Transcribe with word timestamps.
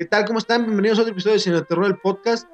¿Qué 0.00 0.06
tal? 0.06 0.24
¿Cómo 0.24 0.38
están? 0.38 0.64
Bienvenidos 0.64 0.98
a 0.98 1.02
otro 1.02 1.12
episodio 1.12 1.34
de 1.34 1.40
Cine 1.40 1.60
Terror, 1.60 1.84
el 1.84 1.98
podcast. 1.98 2.48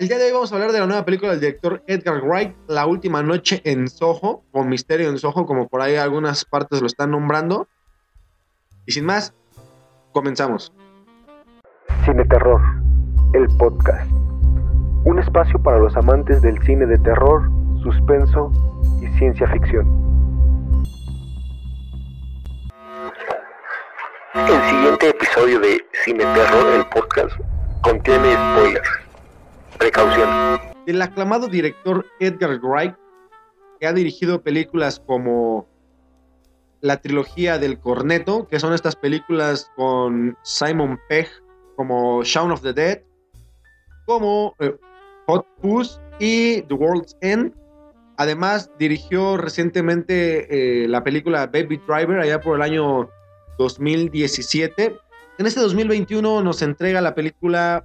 El 0.00 0.08
día 0.08 0.18
de 0.18 0.24
hoy 0.24 0.32
vamos 0.32 0.50
a 0.50 0.56
hablar 0.56 0.72
de 0.72 0.80
la 0.80 0.86
nueva 0.88 1.04
película 1.04 1.30
del 1.30 1.38
director 1.38 1.80
Edgar 1.86 2.20
Wright, 2.24 2.56
La 2.66 2.86
Última 2.86 3.22
Noche 3.22 3.62
en 3.62 3.86
Soho, 3.86 4.42
o 4.50 4.64
Misterio 4.64 5.08
en 5.08 5.16
Soho, 5.16 5.46
como 5.46 5.68
por 5.68 5.80
ahí 5.80 5.94
algunas 5.94 6.44
partes 6.44 6.80
lo 6.80 6.88
están 6.88 7.12
nombrando. 7.12 7.68
Y 8.84 8.90
sin 8.90 9.04
más, 9.04 9.32
comenzamos. 10.10 10.72
Cine 12.04 12.24
Terror, 12.24 12.60
el 13.34 13.46
podcast. 13.58 14.10
Un 15.04 15.20
espacio 15.20 15.62
para 15.62 15.78
los 15.78 15.96
amantes 15.96 16.42
del 16.42 16.60
cine 16.64 16.86
de 16.86 16.98
terror, 16.98 17.48
suspenso 17.84 18.50
y 19.00 19.06
ciencia 19.18 19.46
ficción. 19.52 20.01
El 24.34 24.62
siguiente 24.70 25.10
episodio 25.10 25.60
de 25.60 25.84
Cine 26.04 26.24
Terror, 26.24 26.74
el 26.74 26.86
podcast, 26.86 27.36
contiene 27.82 28.32
spoilers. 28.32 28.88
Precaución. 29.78 30.58
El 30.86 31.02
aclamado 31.02 31.48
director 31.48 32.06
Edgar 32.18 32.58
Wright, 32.62 32.94
que 33.78 33.86
ha 33.86 33.92
dirigido 33.92 34.42
películas 34.42 35.02
como 35.06 35.68
la 36.80 36.96
trilogía 37.02 37.58
del 37.58 37.78
Corneto, 37.78 38.48
que 38.48 38.58
son 38.58 38.72
estas 38.72 38.96
películas 38.96 39.70
con 39.76 40.38
Simon 40.44 40.98
Pegg, 41.10 41.28
como 41.76 42.22
Shaun 42.22 42.52
of 42.52 42.62
the 42.62 42.72
Dead, 42.72 43.02
como 44.06 44.54
eh, 44.60 44.74
Hot 45.26 45.46
Puss 45.60 46.00
y 46.18 46.62
The 46.62 46.74
World's 46.74 47.18
End. 47.20 47.52
Además, 48.16 48.70
dirigió 48.78 49.36
recientemente 49.36 50.84
eh, 50.84 50.88
la 50.88 51.04
película 51.04 51.48
Baby 51.48 51.78
Driver, 51.86 52.18
allá 52.18 52.40
por 52.40 52.56
el 52.56 52.62
año 52.62 53.10
2017. 53.58 54.96
En 55.38 55.46
este 55.46 55.60
2021 55.60 56.42
nos 56.42 56.62
entrega 56.62 57.00
la 57.00 57.14
película 57.14 57.84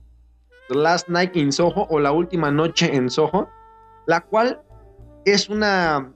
The 0.69 0.75
Last 0.75 1.09
Night 1.09 1.35
in 1.35 1.51
Soho 1.51 1.87
o 1.89 1.99
La 1.99 2.11
Última 2.11 2.51
Noche 2.51 2.95
en 2.95 3.09
Soho, 3.09 3.49
la 4.05 4.21
cual 4.21 4.61
es 5.25 5.49
una 5.49 6.11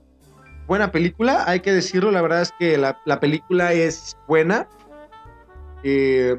buena 0.66 0.90
película, 0.90 1.44
hay 1.46 1.60
que 1.60 1.72
decirlo, 1.72 2.10
la 2.10 2.22
verdad 2.22 2.42
es 2.42 2.52
que 2.58 2.78
la, 2.78 3.20
película 3.20 3.72
es 3.72 4.16
buena. 4.26 4.68
Eh, 5.82 6.38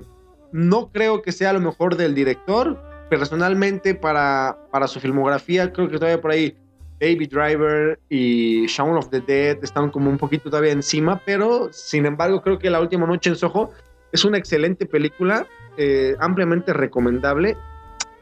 no 0.51 0.91
creo 0.91 1.21
que 1.21 1.31
sea 1.31 1.53
lo 1.53 1.59
mejor 1.59 1.97
del 1.97 2.15
director. 2.15 2.81
Personalmente, 3.09 3.93
para, 3.93 4.57
para 4.71 4.87
su 4.87 4.99
filmografía, 4.99 5.71
creo 5.71 5.89
que 5.89 5.97
todavía 5.97 6.21
por 6.21 6.31
ahí 6.31 6.57
Baby 7.03 7.27
Driver 7.27 7.99
y 8.07 8.65
Shaun 8.67 8.95
of 8.95 9.09
the 9.09 9.19
Dead 9.19 9.57
están 9.61 9.89
como 9.89 10.09
un 10.09 10.17
poquito 10.17 10.49
todavía 10.49 10.71
encima, 10.71 11.21
pero 11.25 11.67
sin 11.73 12.05
embargo 12.05 12.41
creo 12.41 12.57
que 12.57 12.69
La 12.69 12.79
Última 12.79 13.05
Noche 13.05 13.29
en 13.29 13.35
Soho 13.35 13.71
es 14.13 14.23
una 14.23 14.37
excelente 14.37 14.85
película, 14.85 15.45
eh, 15.75 16.15
ampliamente 16.21 16.71
recomendable. 16.71 17.57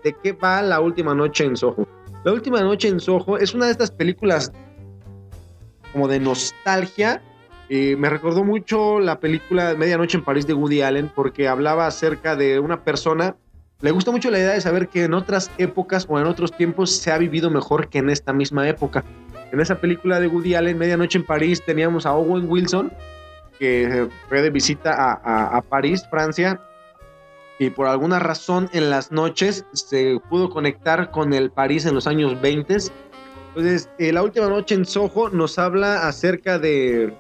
¿De 0.04 0.14
qué 0.24 0.32
va 0.32 0.64
La 0.64 0.82
Última 0.82 1.14
Noche 1.14 1.46
en 1.46 1.56
Soho? 1.58 1.88
La 2.24 2.34
Última 2.34 2.62
Noche 2.62 2.88
en 2.88 3.00
Soho 3.00 3.38
es 3.38 3.54
una 3.54 3.66
de 3.66 3.72
estas 3.74 3.92
películas 3.92 4.52
como 5.92 6.08
de 6.08 6.20
nostalgia. 6.20 7.22
Eh, 7.70 7.96
me 7.98 8.10
recordó 8.10 8.44
mucho 8.44 9.00
la 9.00 9.20
película 9.20 9.76
Medianoche 9.78 10.18
en 10.18 10.24
París 10.24 10.48
de 10.48 10.56
Woody 10.56 10.82
Allen 10.82 11.12
porque 11.14 11.48
hablaba 11.48 11.86
acerca 11.86 12.36
de 12.36 12.60
una 12.60 12.84
persona 12.84 13.36
le 13.82 13.92
gusta 13.92 14.12
mucho 14.12 14.30
la 14.30 14.38
idea 14.38 14.54
de 14.54 14.62
saber 14.62 14.88
que 14.90 15.06
en 15.06 15.14
otras 15.14 15.50
épocas 15.58 16.06
o 16.08 16.20
en 16.20 16.28
otros 16.28 16.52
tiempos 16.52 16.92
se 16.92 17.12
ha 17.12 17.18
vivido 17.18 17.50
mejor 17.50 17.90
que 17.90 17.98
en 17.98 18.10
esta 18.10 18.32
misma 18.32 18.68
época. 18.70 19.04
En 19.52 19.60
esa 19.60 19.82
película 19.82 20.20
de 20.20 20.28
Woody 20.28 20.54
Allen, 20.54 20.78
Medianoche 20.78 21.18
en 21.18 21.26
París, 21.26 21.64
teníamos 21.66 22.06
a 22.06 22.14
Owen 22.14 22.50
Wilson, 22.50 22.94
que 23.58 24.08
fue 24.30 24.42
de 24.42 24.50
visita 24.52 25.20
a, 25.24 25.62
París, 25.64 26.06
Francia, 26.10 26.62
y 27.60 27.70
por 27.72 27.88
alguna 27.88 28.20
razón 28.20 28.70
en 28.72 28.90
las 28.90 29.12
noches 29.12 29.66
se 29.74 30.20
pudo 30.30 30.50
conectar 30.50 31.12
con 31.12 31.34
el 31.34 31.52
París 31.52 31.86
en 31.86 31.96
los 31.96 32.08
años 32.08 32.40
20. 32.40 32.78
Entonces, 33.50 33.90
eh, 33.98 34.14
la 34.14 34.24
última 34.24 34.48
noche 34.48 34.76
en 34.76 34.86
Soho 34.86 35.30
nos 35.30 35.60
habla 35.60 36.08
acerca 36.08 36.58
de 36.58 37.14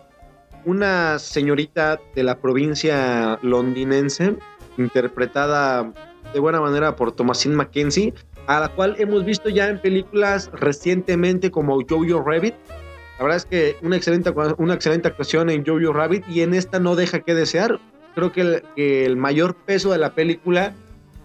una 0.66 1.19
señorita 1.19 2.00
de 2.16 2.24
la 2.24 2.40
provincia 2.40 3.38
londinense, 3.41 4.35
interpretada 4.78 5.91
de 6.34 6.40
buena 6.40 6.62
manera 6.62 6.96
por 6.96 7.12
Thomasine 7.12 7.56
Mackenzie, 7.56 8.14
a 8.47 8.59
la 8.59 8.69
cual 8.69 8.96
hemos 8.97 9.25
visto 9.25 9.50
ya 9.50 9.68
en 9.68 9.80
películas 9.80 10.50
recientemente 10.53 11.52
como 11.52 11.80
Jojo 11.88 12.24
Rabbit. 12.24 12.56
La 13.18 13.25
verdad 13.25 13.38
es 13.38 13.46
que 13.46 13.75
una 13.81 13.96
excelente, 13.96 14.34
una 14.58 14.74
excelente 14.74 15.08
actuación 15.08 15.50
en 15.50 15.66
Jojo 15.66 15.94
Rabbit 15.94 16.28
y 16.28 16.41
en 16.41 16.53
esta 16.53 16.80
no 16.80 16.96
deja 16.96 17.20
que 17.20 17.34
desear. 17.34 17.80
Creo 18.16 18.31
que 18.31 18.64
el, 18.75 19.16
mayor 19.16 19.56
peso 19.56 19.91
de 19.91 19.97
la 19.97 20.14
película 20.14 20.74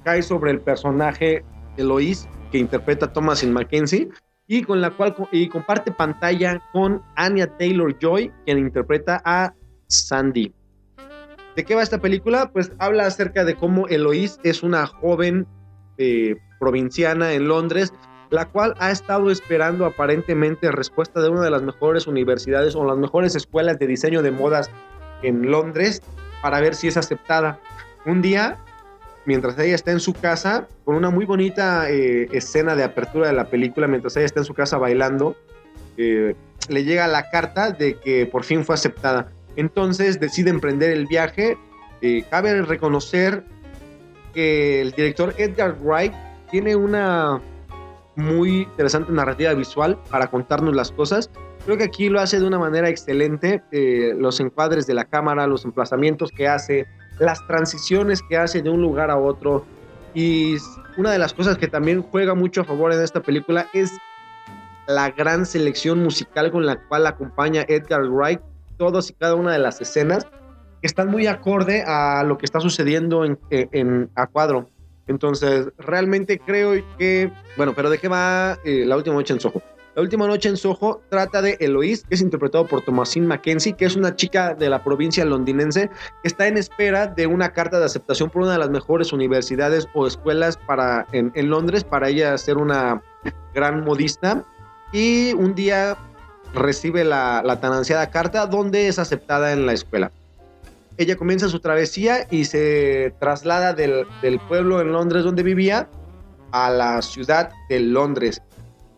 cae 0.05 0.23
sobre 0.23 0.53
el 0.53 0.61
personaje 0.61 1.45
Eloise 1.77 2.29
que 2.53 2.59
interpreta 2.59 3.13
Thomasine 3.13 3.53
Mackenzie 3.53 4.09
y 4.47 4.63
con 4.63 4.81
la 4.81 4.91
cual 4.91 5.17
y 5.33 5.49
comparte 5.49 5.91
pantalla 5.91 6.63
con 6.73 7.03
Anya 7.17 7.49
Taylor 7.57 7.97
Joy 7.99 8.31
quien 8.45 8.59
interpreta 8.59 9.21
a 9.25 9.53
Sandy. 9.89 10.53
¿De 11.57 11.65
qué 11.65 11.75
va 11.75 11.83
esta 11.83 11.99
película? 11.99 12.51
Pues 12.53 12.71
habla 12.79 13.07
acerca 13.07 13.43
de 13.47 13.55
cómo 13.55 13.89
Eloís 13.89 14.39
es 14.45 14.63
una 14.63 14.87
joven 14.87 15.47
eh, 15.97 16.37
provinciana 16.61 17.33
en 17.33 17.49
Londres, 17.49 17.95
la 18.29 18.45
cual 18.45 18.75
ha 18.79 18.91
estado 18.91 19.31
esperando 19.31 19.87
aparentemente 19.87 20.71
respuesta 20.71 21.23
de 21.23 21.31
una 21.31 21.41
de 21.41 21.51
las 21.51 21.63
mejores 21.63 22.07
universidades 22.07 22.77
o 22.77 22.85
las 22.85 22.99
mejores 22.99 23.35
escuelas 23.37 23.79
de 23.79 23.87
diseño 23.87 24.21
de 24.21 24.33
modas 24.33 24.71
en 25.23 25.51
Londres 25.51 26.03
para 26.43 26.61
ver 26.61 26.75
si 26.75 26.89
es 26.89 26.99
aceptada. 26.99 27.59
Un 28.05 28.21
día, 28.21 28.59
mientras 29.25 29.59
ella 29.59 29.75
está 29.75 29.93
en 29.93 30.01
su 30.01 30.13
casa, 30.13 30.69
con 30.85 30.95
una 30.95 31.09
muy 31.09 31.25
bonita 31.25 31.89
eh, 31.89 32.29
escena 32.33 32.77
de 32.77 32.85
apertura 32.85 33.29
de 33.29 33.33
la 33.33 33.47
película, 33.47 33.87
mientras 33.87 34.15
ella 34.19 34.27
está 34.27 34.41
en 34.41 34.47
su 34.47 34.53
casa 34.53 34.77
bailando, 34.77 35.37
eh, 35.97 36.37
le 36.69 36.85
llega 36.85 37.07
la 37.07 37.31
carta 37.31 37.71
de 37.71 37.95
que 37.95 38.27
por 38.27 38.45
fin 38.45 38.63
fue 38.63 38.75
aceptada. 38.75 39.33
Entonces 39.57 40.21
decide 40.21 40.51
emprender 40.51 40.91
el 40.91 41.07
viaje. 41.07 41.59
Eh, 42.03 42.25
cabe 42.31 42.63
reconocer 42.63 43.45
que 44.35 44.83
el 44.83 44.93
director 44.93 45.35
Edgar 45.39 45.77
Wright 45.83 46.13
tiene 46.51 46.77
una 46.77 47.41
muy 48.17 48.63
interesante 48.63 49.13
narrativa 49.13 49.53
visual 49.55 49.99
para 50.11 50.29
contarnos 50.29 50.75
las 50.75 50.91
cosas. 50.91 51.31
Creo 51.65 51.77
que 51.77 51.85
aquí 51.85 52.09
lo 52.09 52.21
hace 52.21 52.39
de 52.39 52.47
una 52.47 52.59
manera 52.59 52.89
excelente. 52.89 53.63
Eh, 53.73 54.15
los 54.17 54.41
encuadres 54.41 54.87
de 54.87 54.95
la 54.95 55.05
cámara, 55.05 55.47
los 55.47 55.65
emplazamientos 55.65 56.31
que 56.31 56.49
hace, 56.49 56.87
las 57.19 57.47
transiciones 57.47 58.23
que 58.29 58.37
hace 58.37 58.63
de 58.63 58.71
un 58.71 58.83
lugar 58.83 59.11
a 59.11 59.17
otro. 59.17 59.65
Y 60.15 60.57
una 60.97 61.11
de 61.11 61.19
las 61.19 61.35
cosas 61.35 61.59
que 61.59 61.67
también 61.67 62.03
juega 62.03 62.35
mucho 62.35 62.63
a 62.63 62.65
favor 62.65 62.93
en 62.93 63.03
esta 63.03 63.21
película 63.21 63.69
es 63.75 63.91
la 64.87 65.11
gran 65.11 65.45
selección 65.45 66.03
musical 66.03 66.51
con 66.53 66.65
la 66.65 66.77
cual 66.77 67.07
acompaña 67.07 67.65
Edgar 67.69 68.09
Wright 68.09 68.41
todas 68.77 69.11
y 69.11 69.15
cada 69.15 69.35
una 69.35 69.53
de 69.53 69.59
las 69.59 69.81
escenas 69.81 70.25
que 70.81 70.87
están 70.87 71.11
muy 71.11 71.27
acorde 71.27 71.83
a 71.87 72.23
lo 72.25 72.39
que 72.39 72.45
está 72.45 72.61
sucediendo 72.61 73.25
en, 73.25 73.39
en 73.51 74.11
a 74.15 74.27
cuadro. 74.27 74.69
Entonces, 75.07 75.69
realmente 75.79 76.39
creo 76.39 76.83
que, 76.99 77.31
bueno, 77.57 77.73
pero 77.75 77.91
¿de 77.91 77.99
qué 77.99 78.09
va 78.09 78.59
eh, 78.65 78.85
La 78.85 78.97
Última 78.97 79.17
Noche 79.17 79.35
en 79.35 79.41
Soho? 79.41 79.63
La 79.95 80.03
Última 80.03 80.27
Noche 80.27 80.49
en 80.51 80.59
Soho 80.59 81.01
trata 81.09 81.41
de 81.41 81.57
Eloise, 81.61 82.05
que 82.07 82.17
es 82.17 82.21
interpretado 82.21 82.67
por 82.67 82.83
Thomasine 82.83 83.27
Mackenzie, 83.27 83.73
que 83.73 83.87
es 83.87 83.97
una 83.97 84.15
chica 84.15 84.53
de 84.53 84.69
la 84.69 84.85
provincia 84.85 85.25
londinense 85.25 85.89
que 86.23 86.29
está 86.29 86.47
en 86.49 86.59
espera 86.59 87.07
de 87.07 87.27
una 87.27 87.53
carta 87.53 87.79
de 87.79 87.87
aceptación 87.87 88.29
por 88.29 88.43
una 88.43 88.53
de 88.53 88.59
las 88.59 88.69
mejores 88.69 89.13
universidades 89.13 89.89
o 89.95 90.07
escuelas 90.07 90.59
para, 90.67 91.07
en, 91.13 91.33
en 91.35 91.49
Londres 91.49 91.83
para 91.83 92.11
ella 92.11 92.37
ser 92.37 92.59
una 92.59 93.01
gran 93.55 93.85
modista. 93.85 94.45
Y 94.93 95.33
un 95.33 95.55
día 95.55 95.97
recibe 96.57 97.05
la, 97.05 97.59
tan 97.61 97.73
ansiada 97.73 98.11
carta 98.11 98.47
donde 98.47 98.89
es 98.89 98.99
aceptada 98.99 99.53
en 99.53 99.67
la 99.67 99.73
escuela. 99.73 100.11
Ella 100.99 101.17
comienza 101.17 101.49
su 101.49 101.61
travesía 101.61 102.27
y 102.31 102.47
se 102.47 103.15
traslada 103.21 103.75
del, 103.75 104.07
pueblo 104.49 104.81
en 104.81 104.93
Londres 104.93 105.25
donde 105.25 105.43
vivía 105.43 105.89
a 106.53 106.71
la 106.71 107.03
ciudad 107.03 107.51
de 107.69 107.81
Londres, 107.81 108.41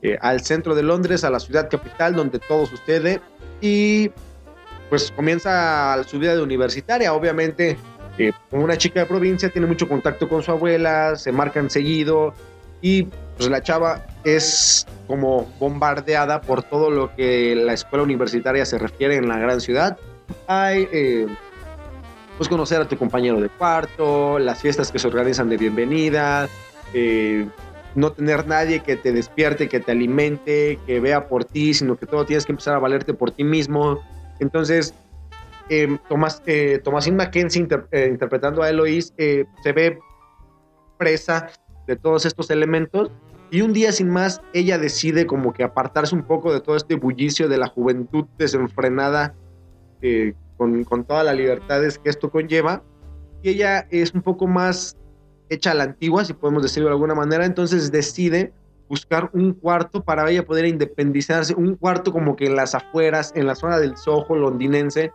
eh, 0.02 0.16
al 0.20 0.40
centro 0.42 0.74
de 0.74 0.84
Londres, 0.84 1.24
a 1.24 1.30
la 1.30 1.40
ciudad 1.40 1.68
capital 1.68 2.14
donde 2.14 2.38
todo 2.38 2.66
sucede 2.66 3.20
y 3.60 4.10
pues 4.88 5.10
comienza 5.10 6.00
su 6.04 6.18
vida 6.18 6.36
de 6.36 6.42
universitaria. 6.42 7.12
Obviamente, 7.12 7.76
eh, 8.16 8.32
una 8.52 8.78
chica 8.78 9.00
de 9.00 9.06
provincia, 9.06 9.48
tiene 9.48 9.66
mucho 9.66 9.88
contacto 9.88 10.28
con 10.28 10.42
su 10.42 10.52
abuela, 10.52 11.16
se 11.16 11.32
marcan 11.32 11.68
seguido 11.68 12.32
y 12.80 13.04
pues 13.36 13.50
la 13.50 13.60
chava 13.60 14.06
es 14.36 14.86
como 15.06 15.50
bombardeada 15.58 16.40
por 16.40 16.62
todo 16.62 16.90
lo 16.90 17.14
que 17.14 17.54
la 17.54 17.72
escuela 17.72 18.02
universitaria 18.02 18.64
se 18.64 18.78
refiere 18.78 19.16
en 19.16 19.28
la 19.28 19.38
gran 19.38 19.60
ciudad. 19.60 19.98
Hay, 20.46 20.88
eh, 20.92 21.26
pues 22.36 22.48
conocer 22.48 22.80
a 22.80 22.88
tu 22.88 22.96
compañero 22.96 23.40
de 23.40 23.48
cuarto, 23.48 24.38
las 24.38 24.60
fiestas 24.60 24.92
que 24.92 24.98
se 24.98 25.08
organizan 25.08 25.48
de 25.48 25.56
bienvenida, 25.56 26.48
eh, 26.94 27.46
no 27.94 28.12
tener 28.12 28.46
nadie 28.46 28.80
que 28.80 28.96
te 28.96 29.12
despierte, 29.12 29.68
que 29.68 29.80
te 29.80 29.92
alimente, 29.92 30.78
que 30.86 31.00
vea 31.00 31.28
por 31.28 31.44
ti, 31.44 31.74
sino 31.74 31.96
que 31.96 32.06
todo 32.06 32.24
tienes 32.26 32.44
que 32.44 32.52
empezar 32.52 32.74
a 32.74 32.78
valerte 32.78 33.14
por 33.14 33.30
ti 33.30 33.44
mismo. 33.44 34.00
Entonces, 34.40 34.94
eh, 35.68 35.98
Tomás, 36.08 36.42
eh, 36.46 36.80
Mackenzie 37.12 37.60
interpretando 37.60 38.62
a 38.62 38.70
Eloise 38.70 39.12
se 39.62 39.72
ve 39.72 39.98
presa 40.98 41.50
de 41.86 41.96
todos 41.96 42.26
estos 42.26 42.50
elementos. 42.50 43.10
Y 43.50 43.62
un 43.62 43.72
día 43.72 43.92
sin 43.92 44.10
más, 44.10 44.42
ella 44.52 44.78
decide 44.78 45.26
como 45.26 45.52
que 45.52 45.64
apartarse 45.64 46.14
un 46.14 46.22
poco 46.22 46.52
de 46.52 46.60
todo 46.60 46.76
este 46.76 46.96
bullicio 46.96 47.48
de 47.48 47.58
la 47.58 47.68
juventud 47.68 48.26
desenfrenada 48.36 49.34
eh, 50.02 50.34
con, 50.56 50.84
con 50.84 51.04
todas 51.04 51.24
las 51.24 51.36
libertades 51.36 51.98
que 51.98 52.10
esto 52.10 52.30
conlleva. 52.30 52.82
Y 53.42 53.50
ella 53.50 53.86
es 53.90 54.12
un 54.12 54.22
poco 54.22 54.46
más 54.46 54.96
hecha 55.48 55.70
a 55.70 55.74
la 55.74 55.84
antigua, 55.84 56.24
si 56.24 56.34
podemos 56.34 56.62
decirlo 56.62 56.88
de 56.88 56.94
alguna 56.94 57.14
manera, 57.14 57.46
entonces 57.46 57.90
decide 57.90 58.52
buscar 58.88 59.30
un 59.32 59.52
cuarto 59.52 60.02
para 60.02 60.28
ella 60.30 60.44
poder 60.44 60.66
independizarse, 60.66 61.54
un 61.54 61.76
cuarto 61.76 62.12
como 62.12 62.36
que 62.36 62.46
en 62.46 62.56
las 62.56 62.74
afueras, 62.74 63.32
en 63.34 63.46
la 63.46 63.54
zona 63.54 63.78
del 63.78 63.96
Soho 63.96 64.34
londinense, 64.34 65.12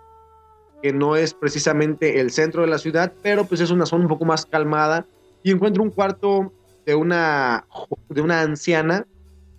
que 0.81 0.93
no 0.93 1.15
es 1.15 1.33
precisamente 1.33 2.19
el 2.19 2.31
centro 2.31 2.61
de 2.61 2.67
la 2.67 2.77
ciudad, 2.77 3.13
pero 3.21 3.45
pues 3.45 3.61
es 3.61 3.71
una 3.71 3.85
zona 3.85 4.03
un 4.03 4.09
poco 4.09 4.25
más 4.25 4.45
calmada. 4.45 5.05
Y 5.41 5.51
encuentra 5.51 5.81
un 5.81 5.89
cuarto 5.89 6.53
de 6.85 6.95
una, 6.95 7.65
de 8.09 8.21
una 8.21 8.41
anciana 8.41 9.05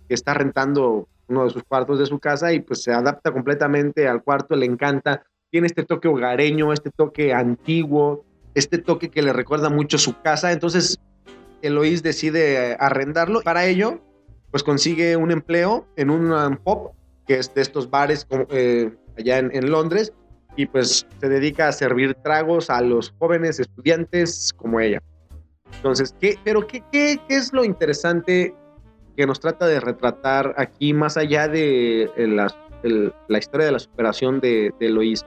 que 0.07 0.13
está 0.13 0.33
rentando 0.33 1.07
uno 1.27 1.45
de 1.45 1.49
sus 1.49 1.63
cuartos 1.63 1.99
de 1.99 2.05
su 2.05 2.19
casa 2.19 2.53
y 2.53 2.59
pues 2.59 2.83
se 2.83 2.91
adapta 2.91 3.31
completamente 3.31 4.07
al 4.07 4.23
cuarto, 4.23 4.55
le 4.55 4.65
encanta, 4.65 5.23
tiene 5.49 5.67
este 5.67 5.83
toque 5.83 6.07
hogareño, 6.07 6.71
este 6.71 6.91
toque 6.91 7.33
antiguo, 7.33 8.25
este 8.53 8.77
toque 8.77 9.09
que 9.09 9.21
le 9.21 9.33
recuerda 9.33 9.69
mucho 9.69 9.97
su 9.97 10.19
casa, 10.21 10.51
entonces 10.51 10.99
Eloís 11.61 12.03
decide 12.03 12.77
arrendarlo. 12.79 13.41
Para 13.41 13.65
ello, 13.65 13.99
pues 14.51 14.63
consigue 14.63 15.15
un 15.17 15.31
empleo 15.31 15.87
en 15.95 16.09
un 16.09 16.57
pop, 16.57 16.93
que 17.27 17.39
es 17.39 17.53
de 17.53 17.61
estos 17.61 17.89
bares 17.89 18.27
eh, 18.49 18.93
allá 19.17 19.39
en, 19.39 19.71
Londres, 19.71 20.13
y 20.55 20.67
pues 20.67 21.05
se 21.19 21.29
dedica 21.29 21.67
a 21.67 21.71
servir 21.71 22.13
tragos 22.15 22.69
a 22.69 22.81
los 22.81 23.13
jóvenes 23.19 23.59
estudiantes 23.59 24.53
como 24.55 24.79
ella. 24.79 25.01
Entonces, 25.85 26.15
¿qué, 26.19 26.39
pero 26.43 26.65
qué, 26.65 26.83
qué, 26.91 27.19
qué 27.29 27.35
es 27.35 27.53
lo 27.53 27.63
interesante 27.63 28.55
que 29.15 29.27
nos 29.27 29.39
trata 29.39 29.67
de 29.67 29.79
retratar 29.79 30.55
aquí, 30.57 30.95
más 30.95 31.15
allá 31.15 31.47
de 31.47 32.09
la, 32.17 32.47
la 33.27 33.37
historia 33.37 33.67
de 33.67 33.71
la 33.71 33.77
superación 33.77 34.39
de, 34.39 34.73
de 34.79 34.87
Eloís? 34.87 35.23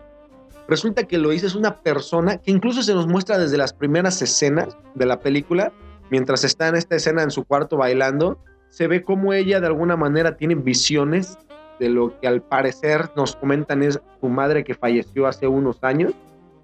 Resulta 0.66 1.05
que 1.05 1.14
Eloís 1.14 1.44
es 1.44 1.55
una 1.55 1.76
persona 1.76 2.38
que 2.38 2.50
incluso 2.50 2.82
se 2.82 2.93
nos 2.93 3.06
muestra 3.06 3.38
desde 3.38 3.56
las 3.56 3.72
primeras 3.72 4.20
escenas 4.20 4.76
de 4.96 5.06
la 5.06 5.20
película, 5.20 5.72
mientras 6.10 6.43
está 6.43 6.66
en 6.66 6.75
esta 6.75 6.96
escena 6.96 7.22
en 7.22 7.31
su 7.31 7.44
cuarto 7.44 7.76
bailando, 7.76 8.37
se 8.69 8.88
ve 8.88 9.05
como 9.05 9.32
ella 9.34 9.60
de 9.60 9.69
alguna 9.69 9.96
manera 9.96 10.37
tiene 10.37 10.56
visiones 10.56 11.38
de 11.78 11.88
lo 11.88 12.19
que 12.19 12.26
al 12.26 12.43
parecer 12.43 13.10
nos 13.14 13.37
comentan 13.37 13.84
es 13.84 14.00
su 14.20 14.28
madre 14.28 14.64
que 14.64 14.75
falleció 14.75 15.28
hace 15.28 15.46
unos 15.46 15.78
años. 15.84 16.14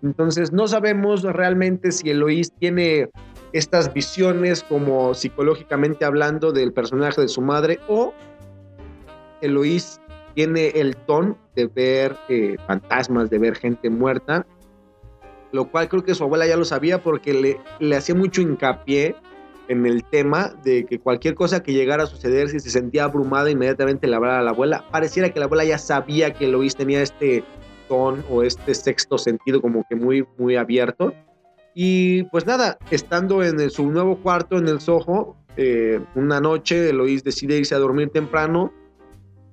Entonces 0.02 0.52
no 0.52 0.67
sabemos 0.67 1.23
realmente 1.23 1.93
si 1.93 2.11
Eloís 2.11 2.50
tiene 2.58 3.08
estas 3.55 3.95
visiones 3.95 4.65
como 4.65 5.15
psicológicamente 5.15 6.05
hablando 6.05 6.51
del 6.51 6.73
personaje 6.73 7.21
de 7.21 7.29
su 7.29 7.41
madre 7.41 7.79
o 7.87 8.12
Eloís 9.41 10.01
tiene 10.35 10.69
el 10.71 10.97
ton 10.97 11.39
de 11.55 11.69
ver 11.69 12.17
eh, 12.29 12.56
fantasmas, 12.67 13.31
de 13.31 13.39
ver 13.39 13.55
gente 13.55 13.89
muerta, 13.89 14.45
lo 15.53 15.71
cual 15.71 15.89
creo 15.89 16.03
que 16.03 16.17
su 16.17 16.25
abuela 16.25 16.49
ya 16.49 16.56
lo 16.56 16.65
sabía 16.65 17.01
porque 17.01 17.33
le, 17.33 17.61
le 17.79 17.97
hacía 17.97 18.17
mucho 18.17 18.43
hincapié 18.43 19.15
en 19.69 19.87
el 19.87 20.03
tema 20.05 20.53
de 20.65 20.85
que 20.85 20.99
cualquier 20.99 21.37
cosa 21.37 21.62
que 21.62 21.73
llegara 21.73 22.03
a 22.03 22.06
suceder, 22.06 22.49
si 22.49 22.59
se 22.59 22.71
sentía 22.71 23.05
abrumada, 23.05 23.51
inmediatamente 23.51 24.09
le 24.09 24.17
hablaba 24.17 24.41
a 24.41 24.43
la 24.43 24.51
abuela. 24.51 24.85
Pareciera 24.91 25.31
que 25.31 25.39
la 25.39 25.47
abuela 25.47 25.65
ya 25.65 25.79
sabía 25.79 26.35
que 26.35 26.49
Lois 26.49 26.75
tenía 26.75 27.03
este 27.03 27.45
ton 27.89 28.25
o 28.29 28.43
este 28.43 28.75
sexto 28.75 29.17
sentido 29.17 29.62
como 29.62 29.85
que 29.89 29.95
muy, 29.95 30.27
muy 30.39 30.56
abierto. 30.56 31.15
Y 31.75 32.23
pues 32.25 32.47
nada, 32.47 32.79
estando 32.91 33.43
en 33.43 33.69
su 33.71 33.91
nuevo 33.91 34.17
cuarto 34.17 34.59
en 34.59 34.69
el 34.69 34.81
Soho, 34.81 35.37
eh, 35.56 36.00
una 36.15 36.41
noche 36.41 36.93
Lois 36.93 37.25
decide 37.25 37.59
irse 37.59 37.75
a 37.75 37.79
dormir 37.79 38.11
temprano 38.11 38.73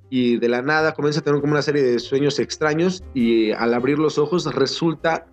y 0.09 0.37
de 0.37 0.49
la 0.49 0.61
nada 0.61 0.93
comienza 0.93 1.21
a 1.21 1.23
tener 1.23 1.41
como 1.41 1.53
una 1.53 1.61
serie 1.61 1.81
de 1.81 1.99
sueños 1.99 2.37
extraños 2.39 3.03
y 3.13 3.51
al 3.51 3.73
abrir 3.73 3.97
los 3.97 4.17
ojos 4.17 4.53
resulta 4.53 5.25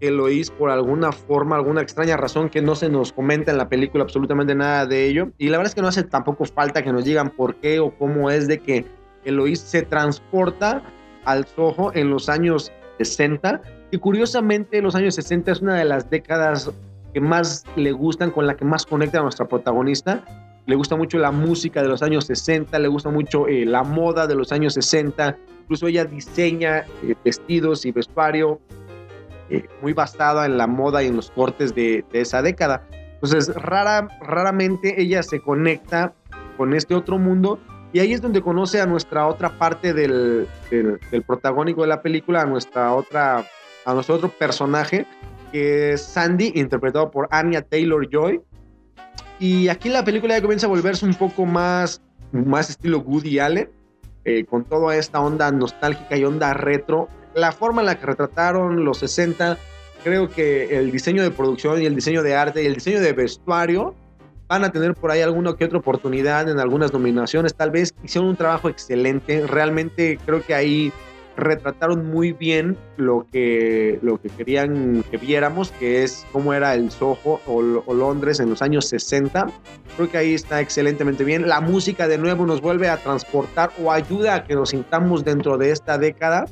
Eloís 0.00 0.50
por 0.50 0.70
alguna 0.70 1.10
forma, 1.10 1.56
alguna 1.56 1.80
extraña 1.80 2.16
razón 2.16 2.50
que 2.50 2.60
no 2.60 2.74
se 2.74 2.88
nos 2.88 3.12
comenta 3.12 3.50
en 3.50 3.58
la 3.58 3.68
película 3.68 4.04
absolutamente 4.04 4.54
nada 4.54 4.86
de 4.86 5.06
ello. 5.06 5.32
Y 5.38 5.48
la 5.48 5.56
verdad 5.56 5.70
es 5.70 5.74
que 5.74 5.80
no 5.80 5.88
hace 5.88 6.02
tampoco 6.02 6.44
falta 6.44 6.82
que 6.82 6.92
nos 6.92 7.04
digan 7.04 7.30
por 7.30 7.56
qué 7.56 7.80
o 7.80 7.96
cómo 7.96 8.30
es 8.30 8.46
de 8.46 8.58
que 8.58 8.84
Eloís 9.24 9.60
se 9.60 9.82
transporta 9.82 10.82
al 11.24 11.46
Soho 11.46 11.92
en 11.94 12.10
los 12.10 12.28
años 12.28 12.70
60. 12.98 13.62
Y 13.90 13.98
curiosamente 13.98 14.82
los 14.82 14.94
años 14.94 15.14
60 15.14 15.52
es 15.52 15.60
una 15.60 15.76
de 15.76 15.84
las 15.84 16.10
décadas 16.10 16.70
que 17.12 17.20
más 17.20 17.64
le 17.76 17.92
gustan, 17.92 18.30
con 18.30 18.46
la 18.46 18.56
que 18.56 18.64
más 18.64 18.84
conecta 18.84 19.20
a 19.20 19.22
nuestra 19.22 19.46
protagonista. 19.46 20.24
Le 20.66 20.74
gusta 20.74 20.96
mucho 20.96 21.18
la 21.18 21.30
música 21.30 21.82
de 21.82 21.88
los 21.88 22.02
años 22.02 22.26
60, 22.26 22.78
le 22.78 22.88
gusta 22.88 23.10
mucho 23.10 23.46
eh, 23.46 23.64
la 23.64 23.84
moda 23.84 24.26
de 24.26 24.34
los 24.34 24.50
años 24.52 24.74
60. 24.74 25.36
Incluso 25.62 25.86
ella 25.86 26.04
diseña 26.04 26.84
eh, 27.02 27.14
vestidos 27.24 27.86
y 27.86 27.92
vestuario 27.92 28.60
eh, 29.48 29.64
muy 29.80 29.92
basada 29.92 30.44
en 30.44 30.58
la 30.58 30.66
moda 30.66 31.04
y 31.04 31.06
en 31.06 31.16
los 31.16 31.30
cortes 31.30 31.74
de, 31.74 32.04
esa 32.12 32.42
década. 32.42 32.82
Entonces, 33.14 33.54
rara, 33.54 34.08
raramente 34.20 35.00
ella 35.00 35.22
se 35.22 35.40
conecta 35.40 36.12
con 36.56 36.74
este 36.74 36.94
otro 36.94 37.18
mundo 37.18 37.60
y 37.92 38.00
ahí 38.00 38.12
es 38.12 38.20
donde 38.20 38.42
conoce 38.42 38.80
a 38.80 38.86
nuestra 38.86 39.26
otra 39.26 39.56
parte 39.58 39.94
del, 39.94 40.48
del, 40.70 41.22
protagónico 41.22 41.82
de 41.82 41.88
la 41.88 42.02
película, 42.02 42.42
a 42.42 42.44
nuestra 42.44 42.92
otra, 42.92 43.44
a 43.86 43.94
nuestro 43.94 44.16
otro 44.16 44.28
personaje, 44.28 45.06
que 45.50 45.92
es 45.94 46.02
Sandy, 46.02 46.52
interpretado 46.54 47.10
por 47.10 47.28
Anya 47.30 47.62
Taylor 47.62 48.06
Joy. 48.10 48.42
Y 49.38 49.68
aquí 49.68 49.88
la 49.88 50.04
película 50.04 50.34
ya 50.34 50.42
comienza 50.42 50.66
a 50.66 50.68
volverse 50.68 51.06
un 51.06 51.14
poco 51.14 51.46
más, 51.46 52.02
más 52.32 52.68
estilo 52.68 52.98
Woody 52.98 53.38
Allen, 53.38 53.70
eh, 54.24 54.44
con 54.44 54.64
toda 54.64 54.94
esta 54.96 55.20
onda 55.20 55.50
nostálgica 55.50 56.16
y 56.16 56.24
onda 56.24 56.52
retro 56.52 57.08
la 57.36 57.52
forma 57.52 57.82
en 57.82 57.86
la 57.86 58.00
que 58.00 58.06
retrataron 58.06 58.84
los 58.84 58.98
60, 58.98 59.58
creo 60.02 60.28
que 60.30 60.78
el 60.78 60.90
diseño 60.90 61.22
de 61.22 61.30
producción 61.30 61.80
y 61.80 61.84
el 61.84 61.94
diseño 61.94 62.22
de 62.22 62.34
arte 62.34 62.62
y 62.62 62.66
el 62.66 62.74
diseño 62.74 63.00
de 63.00 63.12
vestuario 63.12 63.94
van 64.48 64.64
a 64.64 64.72
tener 64.72 64.94
por 64.94 65.10
ahí 65.10 65.20
alguna 65.20 65.54
que 65.54 65.66
otra 65.66 65.78
oportunidad 65.78 66.48
en 66.48 66.58
algunas 66.58 66.92
nominaciones. 66.92 67.54
Tal 67.54 67.70
vez 67.70 67.94
hicieron 68.02 68.30
un 68.30 68.36
trabajo 68.36 68.70
excelente. 68.70 69.46
Realmente 69.46 70.18
creo 70.24 70.42
que 70.42 70.54
ahí 70.54 70.92
retrataron 71.36 72.06
muy 72.06 72.32
bien 72.32 72.76
lo 72.96 73.26
que, 73.30 73.98
lo 74.02 74.20
que 74.20 74.28
querían 74.30 75.04
que 75.10 75.16
viéramos, 75.16 75.70
que 75.72 76.02
es 76.02 76.26
cómo 76.32 76.54
era 76.54 76.74
el 76.74 76.90
Soho 76.90 77.40
o, 77.46 77.92
Londres 77.92 78.40
en 78.40 78.50
los 78.50 78.62
años 78.62 78.86
60. 78.88 79.46
Creo 79.96 80.10
que 80.10 80.18
ahí 80.18 80.34
está 80.34 80.60
excelentemente 80.60 81.24
bien. 81.24 81.48
La 81.48 81.60
música 81.60 82.08
de 82.08 82.18
nuevo 82.18 82.46
nos 82.46 82.60
vuelve 82.60 82.88
a 82.88 82.96
transportar 82.96 83.70
o 83.82 83.92
ayuda 83.92 84.34
a 84.34 84.44
que 84.44 84.54
nos 84.54 84.70
sintamos 84.70 85.24
dentro 85.24 85.58
de 85.58 85.70
esta 85.70 85.98
década 85.98 86.46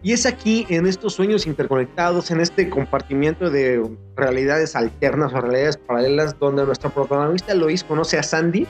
y 0.00 0.12
es 0.12 0.26
aquí, 0.26 0.64
en 0.68 0.86
estos 0.86 1.14
sueños 1.14 1.46
interconectados, 1.46 2.30
en 2.30 2.40
este 2.40 2.70
compartimiento 2.70 3.50
de 3.50 3.84
realidades 4.14 4.76
alternas 4.76 5.32
o 5.32 5.40
realidades 5.40 5.76
paralelas, 5.76 6.38
donde 6.38 6.64
nuestra 6.64 6.90
protagonista 6.90 7.52
Lois 7.54 7.82
conoce 7.82 8.16
a 8.16 8.22
Sandy, 8.22 8.64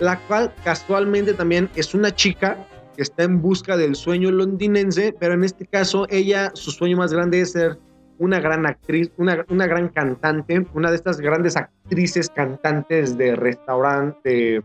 la 0.00 0.18
cual 0.26 0.52
casualmente 0.64 1.32
también 1.32 1.70
es 1.76 1.94
una 1.94 2.14
chica 2.14 2.58
que 2.96 3.02
está 3.02 3.24
en 3.24 3.42
busca 3.42 3.76
del 3.76 3.94
sueño 3.94 4.30
londinense, 4.30 5.14
pero 5.18 5.34
en 5.34 5.44
este 5.44 5.66
caso 5.66 6.06
ella, 6.08 6.50
su 6.54 6.70
sueño 6.70 6.96
más 6.96 7.12
grande 7.12 7.40
es 7.40 7.52
ser 7.52 7.78
una 8.18 8.40
gran 8.40 8.66
actriz, 8.66 9.12
una, 9.18 9.44
una 9.50 9.66
gran 9.66 9.88
cantante, 9.90 10.66
una 10.72 10.90
de 10.90 10.96
estas 10.96 11.20
grandes 11.20 11.56
actrices 11.56 12.30
cantantes 12.30 13.18
de 13.18 13.36
restaurante, 13.36 14.62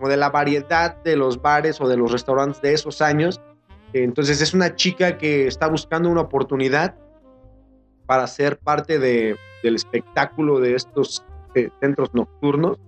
o 0.00 0.08
de 0.08 0.16
la 0.16 0.30
variedad 0.30 1.02
de 1.02 1.16
los 1.16 1.40
bares 1.40 1.80
o 1.80 1.88
de 1.88 1.96
los 1.96 2.12
restaurantes 2.12 2.60
de 2.60 2.74
esos 2.74 3.00
años 3.00 3.40
entonces 4.04 4.40
es 4.40 4.54
una 4.54 4.74
chica 4.74 5.18
que 5.18 5.46
está 5.46 5.68
buscando 5.68 6.08
una 6.08 6.22
oportunidad 6.22 6.94
para 8.06 8.26
ser 8.26 8.58
parte 8.58 8.98
de, 8.98 9.36
del 9.62 9.74
espectáculo 9.74 10.60
de 10.60 10.74
estos 10.74 11.24
eh, 11.54 11.70
centros 11.80 12.14
nocturnos. 12.14 12.78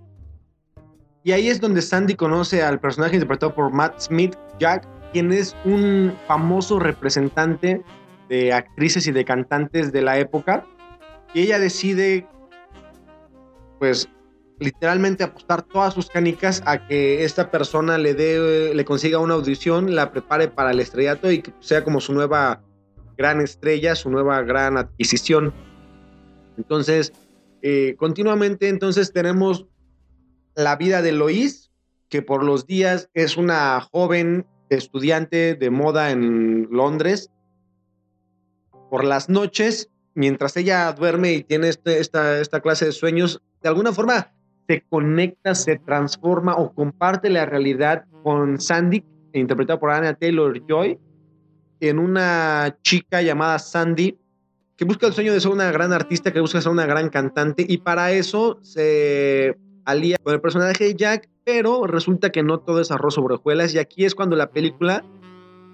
Y 1.23 1.33
ahí 1.33 1.49
es 1.49 1.59
donde 1.59 1.81
Sandy 1.81 2.15
conoce 2.15 2.63
al 2.63 2.79
personaje 2.79 3.15
interpretado 3.15 3.53
por 3.53 3.71
Matt 3.71 3.99
Smith, 3.99 4.35
Jack, 4.59 4.87
quien 5.11 5.31
es 5.31 5.55
un 5.65 6.13
famoso 6.27 6.79
representante 6.79 7.81
de 8.29 8.53
actrices 8.53 9.07
y 9.07 9.11
de 9.11 9.25
cantantes 9.25 9.91
de 9.91 10.01
la 10.01 10.19
época. 10.19 10.65
Y 11.33 11.41
ella 11.41 11.59
decide, 11.59 12.27
pues, 13.79 14.07
literalmente 14.59 15.23
apostar 15.23 15.61
todas 15.63 15.93
sus 15.93 16.09
canicas 16.09 16.61
a 16.65 16.85
que 16.87 17.23
esta 17.23 17.49
persona 17.49 17.97
le 17.97 18.13
dé, 18.13 18.73
le 18.75 18.85
consiga 18.85 19.19
una 19.19 19.35
audición, 19.35 19.95
la 19.95 20.11
prepare 20.11 20.49
para 20.49 20.71
el 20.71 20.79
estrellato 20.79 21.31
y 21.31 21.41
que 21.41 21.53
sea 21.59 21.83
como 21.83 22.01
su 22.01 22.13
nueva 22.13 22.61
gran 23.17 23.41
estrella, 23.41 23.95
su 23.95 24.09
nueva 24.09 24.41
gran 24.41 24.77
adquisición. 24.77 25.53
Entonces, 26.57 27.13
eh, 27.61 27.95
continuamente 27.97 28.67
entonces 28.67 29.11
tenemos 29.13 29.65
la 30.55 30.75
vida 30.75 31.01
de 31.01 31.13
Lois, 31.13 31.68
que 32.09 32.21
por 32.21 32.43
los 32.43 32.65
días 32.65 33.09
es 33.13 33.37
una 33.37 33.79
joven 33.81 34.45
estudiante 34.69 35.55
de 35.55 35.69
moda 35.69 36.11
en 36.11 36.67
Londres. 36.71 37.31
Por 38.89 39.03
las 39.03 39.29
noches 39.29 39.89
mientras 40.19 40.57
ella 40.57 40.91
duerme 40.91 41.33
y 41.33 41.43
tiene 41.43 41.69
este, 41.69 41.99
esta, 41.99 42.39
esta 42.39 42.59
clase 42.59 42.85
de 42.85 42.91
sueños, 42.91 43.41
de 43.63 43.69
alguna 43.69 43.93
forma 43.93 44.33
se 44.67 44.83
conecta, 44.89 45.55
se 45.55 45.77
transforma 45.77 46.55
o 46.55 46.73
comparte 46.73 47.29
la 47.29 47.45
realidad 47.45 48.05
con 48.21 48.59
Sandy, 48.59 49.03
interpretada 49.33 49.79
por 49.79 49.91
Anna 49.91 50.13
Taylor 50.13 50.61
Joy, 50.67 50.99
en 51.79 51.99
una 51.99 52.77
chica 52.83 53.21
llamada 53.21 53.57
Sandy, 53.59 54.17
que 54.75 54.85
busca 54.85 55.07
el 55.07 55.13
sueño 55.13 55.33
de 55.33 55.39
ser 55.39 55.51
una 55.51 55.71
gran 55.71 55.93
artista, 55.93 56.31
que 56.31 56.41
busca 56.41 56.61
ser 56.61 56.71
una 56.71 56.85
gran 56.85 57.09
cantante, 57.09 57.65
y 57.67 57.77
para 57.77 58.11
eso 58.11 58.59
se 58.61 59.57
alía 59.89 60.17
con 60.23 60.33
el 60.33 60.41
personaje 60.41 60.85
de 60.85 60.95
Jack, 60.95 61.29
pero 61.43 61.87
resulta 61.87 62.31
que 62.31 62.43
no 62.43 62.59
todo 62.59 62.81
es 62.81 62.91
arroz 62.91 63.15
sobre 63.15 63.35
hojuelas, 63.35 63.73
y 63.73 63.79
aquí 63.79 64.05
es 64.05 64.15
cuando 64.15 64.35
la 64.35 64.51
película 64.51 65.03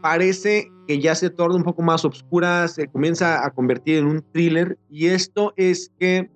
parece 0.02 0.72
que 0.88 1.00
ya 1.00 1.16
se 1.16 1.30
torna 1.30 1.56
un 1.56 1.64
poco 1.64 1.82
más 1.82 2.06
oscura, 2.06 2.68
se 2.68 2.88
comienza 2.88 3.46
a 3.46 3.52
convertir 3.52 3.98
en 3.98 4.06
un 4.06 4.22
thriller, 4.32 4.78
y 4.90 5.08
esto 5.08 5.54
es 5.58 5.92
que 6.00 6.30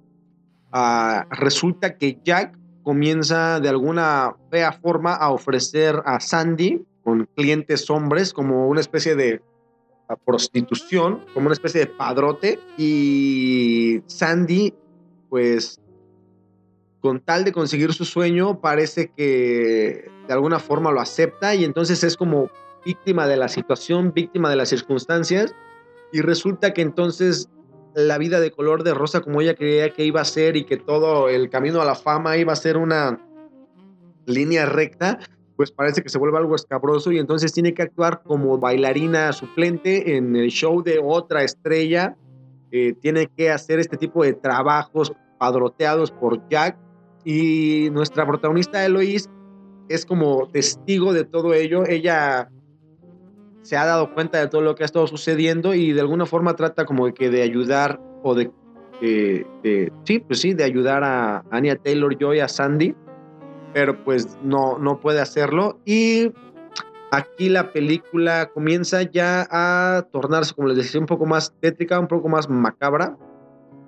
uh, 0.73 1.29
resulta 1.29 1.97
que 1.97 2.19
Jack 2.23 2.57
comienza 2.83 3.59
de 3.59 3.69
alguna 3.69 4.35
fea 4.49 4.71
forma 4.71 5.13
a 5.13 5.29
ofrecer 5.29 6.01
a 6.05 6.19
Sandy 6.19 6.83
con 7.03 7.29
clientes 7.35 7.89
hombres 7.89 8.33
como 8.33 8.67
una 8.67 8.81
especie 8.81 9.15
de 9.15 9.41
prostitución, 10.25 11.23
como 11.33 11.47
una 11.47 11.53
especie 11.53 11.81
de 11.81 11.87
padrote, 11.87 12.59
y 12.77 14.01
Sandy, 14.07 14.73
pues, 15.29 15.79
con 17.01 17.21
tal 17.21 17.45
de 17.45 17.51
conseguir 17.51 17.93
su 17.93 18.05
sueño, 18.05 18.59
parece 18.59 19.11
que 19.15 20.11
de 20.27 20.33
alguna 20.33 20.59
forma 20.59 20.91
lo 20.91 20.99
acepta 20.99 21.55
y 21.55 21.63
entonces 21.63 22.03
es 22.03 22.17
como 22.17 22.49
víctima 22.85 23.27
de 23.27 23.37
la 23.37 23.47
situación, 23.47 24.13
víctima 24.13 24.49
de 24.49 24.55
las 24.55 24.69
circunstancias, 24.69 25.55
y 26.11 26.21
resulta 26.21 26.73
que 26.73 26.81
entonces 26.81 27.49
la 27.95 28.17
vida 28.17 28.39
de 28.39 28.51
color 28.51 28.83
de 28.83 28.93
rosa 28.93 29.21
como 29.21 29.41
ella 29.41 29.55
creía 29.55 29.91
que 29.91 30.05
iba 30.05 30.21
a 30.21 30.25
ser 30.25 30.55
y 30.55 30.65
que 30.65 30.77
todo 30.77 31.29
el 31.29 31.49
camino 31.49 31.81
a 31.81 31.85
la 31.85 31.95
fama 31.95 32.37
iba 32.37 32.53
a 32.53 32.55
ser 32.55 32.77
una 32.77 33.19
línea 34.25 34.65
recta, 34.65 35.19
pues 35.55 35.71
parece 35.71 36.01
que 36.01 36.09
se 36.09 36.17
vuelve 36.17 36.37
algo 36.37 36.55
escabroso 36.55 37.11
y 37.11 37.19
entonces 37.19 37.51
tiene 37.51 37.73
que 37.73 37.81
actuar 37.81 38.21
como 38.23 38.57
bailarina 38.57 39.33
suplente 39.33 40.15
en 40.15 40.35
el 40.35 40.49
show 40.49 40.81
de 40.83 41.01
otra 41.03 41.43
estrella. 41.43 42.15
Eh, 42.71 42.93
tiene 43.01 43.27
que 43.27 43.49
hacer 43.51 43.79
este 43.79 43.97
tipo 43.97 44.23
de 44.23 44.33
trabajos 44.33 45.11
padroteados 45.37 46.11
por 46.11 46.47
Jack 46.49 46.77
y 47.25 47.89
nuestra 47.91 48.25
protagonista 48.25 48.85
Eloise 48.85 49.29
es 49.87 50.05
como 50.05 50.47
testigo 50.49 51.13
de 51.13 51.25
todo 51.25 51.53
ello. 51.53 51.85
Ella 51.85 52.49
se 53.61 53.77
ha 53.77 53.85
dado 53.85 54.13
cuenta 54.13 54.39
de 54.39 54.47
todo 54.47 54.61
lo 54.61 54.75
que 54.75 54.83
ha 54.83 54.85
estado 54.85 55.07
sucediendo 55.07 55.73
y 55.73 55.93
de 55.93 56.01
alguna 56.01 56.25
forma 56.25 56.55
trata 56.55 56.85
como 56.85 57.13
que 57.13 57.29
de 57.29 57.41
ayudar 57.41 57.99
o 58.23 58.35
de, 58.35 58.51
sí, 60.03 60.19
pues 60.19 60.39
sí, 60.39 60.53
de 60.53 60.63
ayudar 60.63 61.03
a 61.03 61.43
Anya 61.51 61.75
Taylor 61.75 62.17
Joy, 62.17 62.39
a 62.39 62.47
Sandy 62.47 62.95
pero 63.73 64.03
pues 64.03 64.37
no, 64.43 64.77
no 64.79 64.99
puede 64.99 65.21
hacerlo. 65.21 65.79
Y 65.85 66.31
aquí 67.11 67.49
la 67.49 67.71
película 67.71 68.49
comienza 68.53 69.03
ya 69.03 69.47
a 69.49 70.07
tornarse, 70.11 70.53
como 70.53 70.69
les 70.69 70.77
decía, 70.77 70.99
un 70.99 71.07
poco 71.07 71.25
más 71.25 71.53
tétrica, 71.59 71.99
un 71.99 72.07
poco 72.07 72.29
más 72.29 72.49
macabra, 72.49 73.17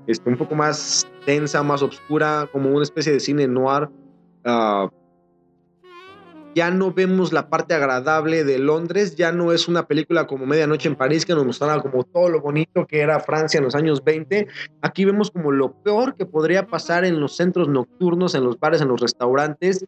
este, 0.07 0.29
un 0.29 0.38
poco 0.38 0.55
más 0.55 1.07
tensa, 1.25 1.63
más 1.63 1.81
oscura, 1.81 2.49
como 2.51 2.69
una 2.69 2.83
especie 2.83 3.13
de 3.13 3.19
cine 3.19 3.47
noir. 3.47 3.89
Uh, 4.45 4.89
ya 6.53 6.69
no 6.69 6.91
vemos 6.91 7.31
la 7.31 7.49
parte 7.49 7.73
agradable 7.73 8.43
de 8.43 8.59
Londres, 8.59 9.15
ya 9.15 9.31
no 9.31 9.53
es 9.53 9.69
una 9.69 9.87
película 9.87 10.27
como 10.27 10.45
Medianoche 10.45 10.89
en 10.89 10.97
París 10.97 11.25
que 11.25 11.33
nos 11.33 11.45
mostraba 11.45 11.81
como 11.81 12.03
todo 12.03 12.27
lo 12.27 12.41
bonito 12.41 12.85
que 12.85 12.99
era 12.99 13.21
Francia 13.21 13.57
en 13.59 13.63
los 13.63 13.75
años 13.75 14.03
20. 14.03 14.47
Aquí 14.81 15.05
vemos 15.05 15.31
como 15.31 15.53
lo 15.53 15.71
peor 15.81 16.15
que 16.15 16.25
podría 16.25 16.67
pasar 16.67 17.05
en 17.05 17.21
los 17.21 17.37
centros 17.37 17.69
nocturnos, 17.69 18.35
en 18.35 18.43
los 18.43 18.59
bares, 18.59 18.81
en 18.81 18.89
los 18.89 18.99
restaurantes 18.99 19.85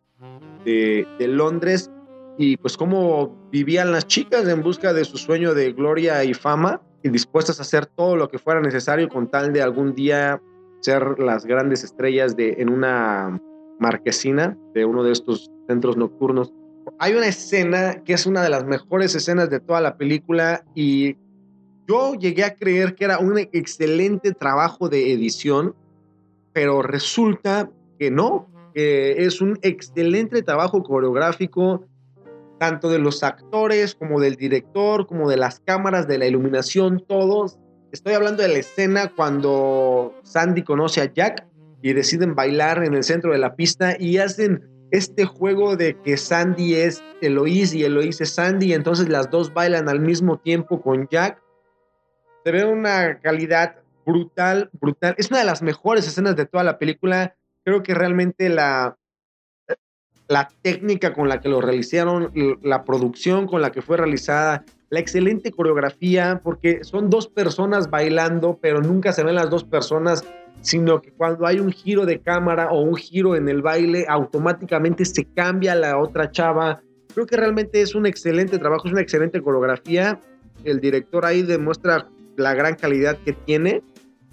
de 0.63 1.27
Londres 1.27 1.91
y 2.37 2.57
pues 2.57 2.77
cómo 2.77 3.49
vivían 3.51 3.91
las 3.91 4.07
chicas 4.07 4.47
en 4.47 4.63
busca 4.63 4.93
de 4.93 5.05
su 5.05 5.17
sueño 5.17 5.53
de 5.53 5.71
gloria 5.73 6.23
y 6.23 6.33
fama 6.33 6.81
y 7.03 7.09
dispuestas 7.09 7.59
a 7.59 7.63
hacer 7.63 7.85
todo 7.85 8.15
lo 8.15 8.29
que 8.29 8.39
fuera 8.39 8.61
necesario 8.61 9.09
con 9.09 9.29
tal 9.29 9.53
de 9.53 9.61
algún 9.61 9.93
día 9.93 10.41
ser 10.83 11.19
las 11.19 11.45
grandes 11.45 11.83
estrellas 11.83 12.35
de, 12.35 12.55
en 12.59 12.69
una 12.69 13.41
marquesina 13.79 14.57
de 14.73 14.85
uno 14.85 15.03
de 15.03 15.11
estos 15.11 15.49
centros 15.67 15.97
nocturnos. 15.97 16.53
Hay 16.99 17.13
una 17.13 17.27
escena 17.27 18.03
que 18.03 18.13
es 18.13 18.25
una 18.25 18.43
de 18.43 18.49
las 18.49 18.65
mejores 18.65 19.15
escenas 19.15 19.49
de 19.49 19.59
toda 19.59 19.81
la 19.81 19.97
película 19.97 20.63
y 20.75 21.15
yo 21.87 22.13
llegué 22.13 22.43
a 22.43 22.55
creer 22.55 22.95
que 22.95 23.05
era 23.05 23.19
un 23.19 23.37
excelente 23.37 24.33
trabajo 24.33 24.89
de 24.89 25.11
edición, 25.13 25.75
pero 26.53 26.81
resulta 26.81 27.69
que 27.99 28.11
no, 28.11 28.47
que 28.73 29.25
es 29.25 29.41
un 29.41 29.59
excelente 29.61 30.41
trabajo 30.43 30.83
coreográfico, 30.83 31.85
tanto 32.59 32.89
de 32.89 32.99
los 32.99 33.23
actores 33.23 33.95
como 33.95 34.19
del 34.19 34.35
director, 34.35 35.07
como 35.07 35.29
de 35.29 35.37
las 35.37 35.59
cámaras, 35.59 36.07
de 36.07 36.17
la 36.17 36.27
iluminación, 36.27 37.03
todos. 37.07 37.59
Estoy 37.93 38.13
hablando 38.13 38.41
de 38.41 38.49
la 38.49 38.57
escena 38.57 39.09
cuando 39.15 40.19
Sandy 40.23 40.63
conoce 40.63 40.99
a 40.99 41.13
Jack 41.13 41.45
y 41.83 41.93
deciden 41.93 42.33
bailar 42.33 42.83
en 42.83 42.95
el 42.95 43.03
centro 43.03 43.33
de 43.33 43.37
la 43.37 43.55
pista 43.55 43.95
y 43.99 44.17
hacen 44.17 44.67
este 44.89 45.25
juego 45.25 45.75
de 45.75 46.01
que 46.01 46.17
Sandy 46.17 46.73
es 46.73 47.03
Eloise 47.21 47.77
y 47.77 47.83
Eloise 47.83 48.23
es 48.23 48.33
Sandy, 48.33 48.73
entonces 48.73 49.09
las 49.09 49.29
dos 49.29 49.53
bailan 49.53 49.89
al 49.89 49.99
mismo 49.99 50.39
tiempo 50.39 50.81
con 50.81 51.07
Jack. 51.07 51.39
Se 52.43 52.51
ve 52.51 52.65
una 52.65 53.19
calidad 53.19 53.75
brutal, 54.07 54.71
brutal. 54.73 55.13
Es 55.19 55.29
una 55.29 55.41
de 55.41 55.45
las 55.45 55.61
mejores 55.61 56.07
escenas 56.07 56.35
de 56.35 56.47
toda 56.47 56.63
la 56.63 56.79
película. 56.79 57.35
Creo 57.63 57.83
que 57.83 57.93
realmente 57.93 58.49
la, 58.49 58.97
la 60.27 60.49
técnica 60.63 61.13
con 61.13 61.29
la 61.29 61.41
que 61.41 61.49
lo 61.49 61.61
realizaron, 61.61 62.31
la 62.63 62.85
producción 62.85 63.45
con 63.45 63.61
la 63.61 63.71
que 63.71 63.83
fue 63.83 63.97
realizada, 63.97 64.65
la 64.93 64.99
excelente 64.99 65.51
coreografía, 65.51 66.39
porque 66.43 66.83
son 66.83 67.09
dos 67.09 67.27
personas 67.27 67.89
bailando, 67.89 68.59
pero 68.61 68.79
nunca 68.79 69.11
se 69.11 69.23
ven 69.23 69.35
las 69.35 69.49
dos 69.49 69.63
personas 69.63 70.23
sino 70.61 71.01
que 71.01 71.11
cuando 71.11 71.45
hay 71.45 71.59
un 71.59 71.71
giro 71.71 72.05
de 72.05 72.21
cámara 72.21 72.69
o 72.71 72.81
un 72.81 72.95
giro 72.95 73.35
en 73.35 73.49
el 73.49 73.61
baile, 73.61 74.05
automáticamente 74.07 75.03
se 75.03 75.25
cambia 75.25 75.75
la 75.75 75.99
otra 75.99 76.31
chava. 76.31 76.81
Creo 77.13 77.25
que 77.25 77.35
realmente 77.35 77.81
es 77.81 77.95
un 77.95 78.05
excelente 78.05 78.57
trabajo, 78.59 78.87
es 78.87 78.93
una 78.93 79.01
excelente 79.01 79.41
coreografía. 79.41 80.21
El 80.63 80.79
director 80.79 81.25
ahí 81.25 81.41
demuestra 81.41 82.07
la 82.37 82.53
gran 82.53 82.75
calidad 82.75 83.17
que 83.25 83.33
tiene 83.33 83.83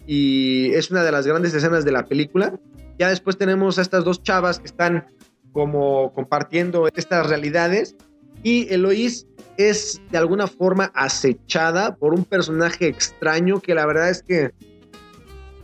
y 0.07 0.71
es 0.75 0.93
una 0.93 1.03
de 1.03 1.11
las 1.11 1.27
grandes 1.27 1.53
escenas 1.53 1.85
de 1.85 1.91
la 1.91 2.07
película. 2.07 2.61
Ya 2.97 3.09
después 3.09 3.37
tenemos 3.37 3.79
a 3.79 3.83
estas 3.83 4.05
dos 4.05 4.23
chavas 4.23 4.61
que 4.61 4.67
están 4.67 5.07
como 5.51 6.13
compartiendo 6.13 6.87
estas 6.95 7.29
realidades 7.29 7.97
y 8.45 8.73
Eloís 8.73 9.27
es 9.69 10.01
de 10.11 10.19
alguna 10.19 10.47
forma 10.47 10.91
acechada 10.95 11.97
por 11.97 12.15
un 12.15 12.25
personaje 12.25 12.89
extraño 12.89 13.61
que 13.61 13.75
la 13.75 13.87
verdad 13.87 14.11
es 14.11 14.23
que 14.23 14.53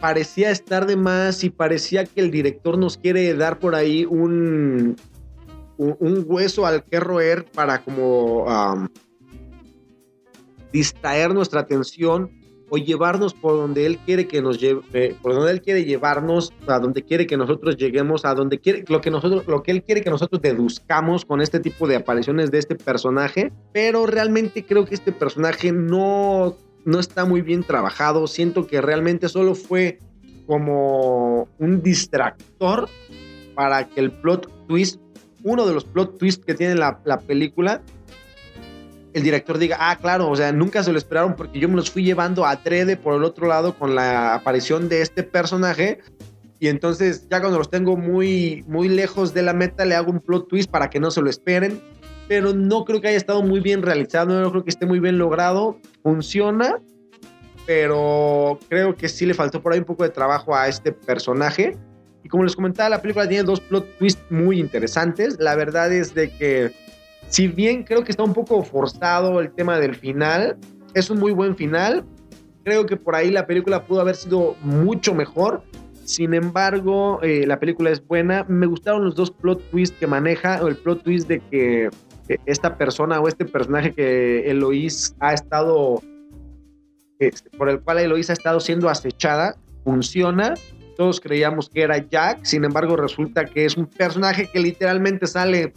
parecía 0.01 0.51
estar 0.51 0.87
de 0.87 0.97
más 0.97 1.43
y 1.45 1.51
parecía 1.51 2.05
que 2.05 2.21
el 2.21 2.31
director 2.31 2.77
nos 2.77 2.99
quiere 2.99 3.33
dar 3.35 3.59
por 3.59 3.75
ahí 3.75 4.05
un, 4.05 4.97
un, 5.79 6.25
hueso 6.27 6.67
al 6.67 6.85
que 6.85 7.01
roer 7.01 7.45
para 7.45 7.83
como 7.83 8.47
distraer 10.73 11.33
nuestra 11.33 11.61
atención 11.61 12.31
o 12.69 12.79
llevarnos 12.79 13.35
por 13.35 13.57
donde 13.57 13.87
él 13.87 13.99
quiere 13.99 14.27
que 14.27 14.43
nos 14.43 14.59
lleve, 14.59 14.81
eh, 14.93 15.17
por 15.23 15.35
donde 15.35 15.53
él 15.53 15.63
quiere 15.63 15.85
llevarnos, 15.85 16.53
a 16.67 16.79
donde 16.79 17.03
quiere 17.03 17.27
que 17.27 17.37
nosotros 17.37 17.77
lleguemos, 17.77 18.25
a 18.25 18.35
donde 18.35 18.59
quiere, 18.59 18.85
lo 18.89 19.01
que 19.01 19.11
nosotros, 19.11 19.47
lo 19.47 19.63
que 19.63 19.71
él 19.71 19.83
quiere 19.83 20.03
que 20.03 20.11
nosotros 20.11 20.43
deduzcamos 20.43 21.25
con 21.25 21.41
este 21.41 21.61
tipo 21.61 21.87
de 21.87 21.97
apariciones 21.97 22.51
de 22.51 22.59
este 22.59 22.75
personaje, 22.75 23.53
pero 23.73 24.07
realmente 24.07 24.65
creo 24.65 24.85
que 24.85 24.95
este 24.95 25.13
personaje 25.13 25.73
no 25.73 26.57
no 26.87 27.01
está 27.01 27.25
muy 27.25 27.43
bien 27.43 27.65
trabajado. 27.65 28.27
Siento 28.29 28.67
que 28.67 28.81
realmente 28.81 29.29
solo 29.29 29.55
fue 29.55 29.99
como 30.47 31.49
un 31.59 31.83
distractor 31.83 32.89
para 33.55 33.89
que 33.89 34.01
el 34.01 34.13
plot 34.13 34.49
twist, 34.69 35.01
uno 35.43 35.67
de 35.67 35.75
los 35.75 35.85
plot 35.85 36.17
twists 36.17 36.45
que 36.47 36.55
tiene 36.55 36.77
la, 36.77 37.01
la 37.05 37.19
película, 37.19 37.83
el 39.19 39.25
director 39.25 39.59
diga, 39.59 39.77
ah, 39.81 39.97
claro, 39.97 40.31
o 40.31 40.37
sea, 40.37 40.53
nunca 40.53 40.83
se 40.83 40.93
lo 40.93 40.99
esperaron 40.99 41.37
porque 41.37 41.59
yo 41.59 41.69
me 41.69 41.77
los 41.77 41.91
fui 41.91 42.05
llevando 42.05 42.45
a 42.45 42.63
Trede 42.63 42.97
por 42.97 43.15
el 43.15 43.25
otro 43.25 43.47
lado 43.47 43.79
con 43.79 43.95
la 43.95 44.35
aparición 44.35 44.89
de 44.89 45.03
este 45.03 45.23
personaje. 45.23 46.01
Y 46.59 46.69
entonces 46.69 47.27
ya 47.31 47.41
cuando 47.41 47.59
los 47.59 47.71
tengo 47.71 47.97
muy, 47.97 48.65
muy 48.67 48.89
lejos 48.89 49.35
de 49.35 49.43
la 49.43 49.53
meta, 49.53 49.85
le 49.85 49.95
hago 49.95 50.11
un 50.11 50.21
plot 50.21 50.49
twist 50.49 50.71
para 50.71 50.91
que 50.91 51.01
no 51.01 51.11
se 51.11 51.21
lo 51.21 51.31
esperen 51.31 51.81
pero 52.29 52.53
no 52.53 52.85
creo 52.85 53.01
que 53.01 53.09
haya 53.09 53.17
estado 53.17 53.43
muy 53.43 53.61
bien 53.61 53.83
realizado, 53.83 54.41
no 54.41 54.51
creo 54.51 54.65
que 54.65 54.71
esté 54.71 54.87
muy 54.87 55.01
bien 55.01 55.19
logrado. 55.19 55.79
Funciona, 56.03 56.81
pero 57.67 58.59
creo 58.69 58.97
que 58.97 59.09
sí 59.09 59.27
le 59.27 59.35
faltó 59.35 59.63
por 59.63 59.73
ahí 59.73 59.79
un 59.79 59.85
poco 59.85 60.03
de 60.03 60.11
trabajo 60.11 60.55
a 60.55 60.69
este 60.69 60.93
personaje. 60.93 61.77
Y 62.25 62.29
como 62.29 62.43
les 62.45 62.57
comentaba, 62.57 62.89
la 62.89 63.01
película 63.01 63.29
tiene 63.29 63.45
dos 63.45 63.61
plot 63.61 63.99
twists 63.99 64.23
muy 64.31 64.59
interesantes. 64.59 65.37
La 65.39 65.55
verdad 65.55 65.93
es 65.93 66.15
de 66.15 66.31
que, 66.31 66.73
si 67.29 67.49
bien 67.49 67.83
creo 67.83 68.05
que 68.05 68.11
está 68.11 68.23
un 68.23 68.35
poco 68.35 68.63
forzado 68.63 69.41
el 69.41 69.53
tema 69.53 69.79
del 69.79 69.95
final, 69.95 70.57
es 70.95 71.11
un 71.11 71.19
muy 71.19 71.33
buen 71.33 71.57
final. 71.57 72.05
creo 72.65 72.85
que 72.85 72.97
por 72.97 73.15
ahí 73.15 73.31
la 73.31 73.47
película 73.47 73.85
pudo 73.85 74.01
haber 74.01 74.17
sido 74.17 74.57
mucho 74.63 75.15
mejor. 75.15 75.63
Sin 76.05 76.35
embargo, 76.35 77.21
eh, 77.23 77.47
la 77.47 77.61
película 77.61 77.91
es 77.91 78.05
buena. 78.05 78.45
Me 78.49 78.67
gustaron 78.67 79.05
los 79.05 79.15
dos 79.15 79.31
plot 79.31 79.71
twists 79.71 79.97
que 79.99 80.07
maneja, 80.07 80.61
o 80.63 80.69
el 80.69 80.77
plot 80.77 81.03
twist 81.03 81.29
de 81.29 81.41
que 81.41 81.91
esta 82.45 82.77
persona 82.77 83.21
o 83.21 83.29
este 83.29 83.45
personaje 83.45 83.93
que 83.93 84.51
Eloís 84.51 85.15
ha 85.21 85.33
estado, 85.33 86.03
este, 87.21 87.51
por 87.57 87.69
el 87.69 87.81
cual 87.81 87.99
Eloís 87.99 88.31
ha 88.31 88.33
estado 88.33 88.59
siendo 88.59 88.89
acechada, 88.89 89.57
funciona. 89.85 90.55
Todos 90.97 91.21
creíamos 91.21 91.69
que 91.69 91.83
era 91.83 91.99
Jack, 91.99 92.45
sin 92.45 92.65
embargo 92.65 92.97
resulta 92.97 93.45
que 93.45 93.67
es 93.67 93.77
un 93.77 93.87
personaje 93.87 94.49
que 94.51 94.61
literalmente 94.61 95.27
sale 95.27 95.73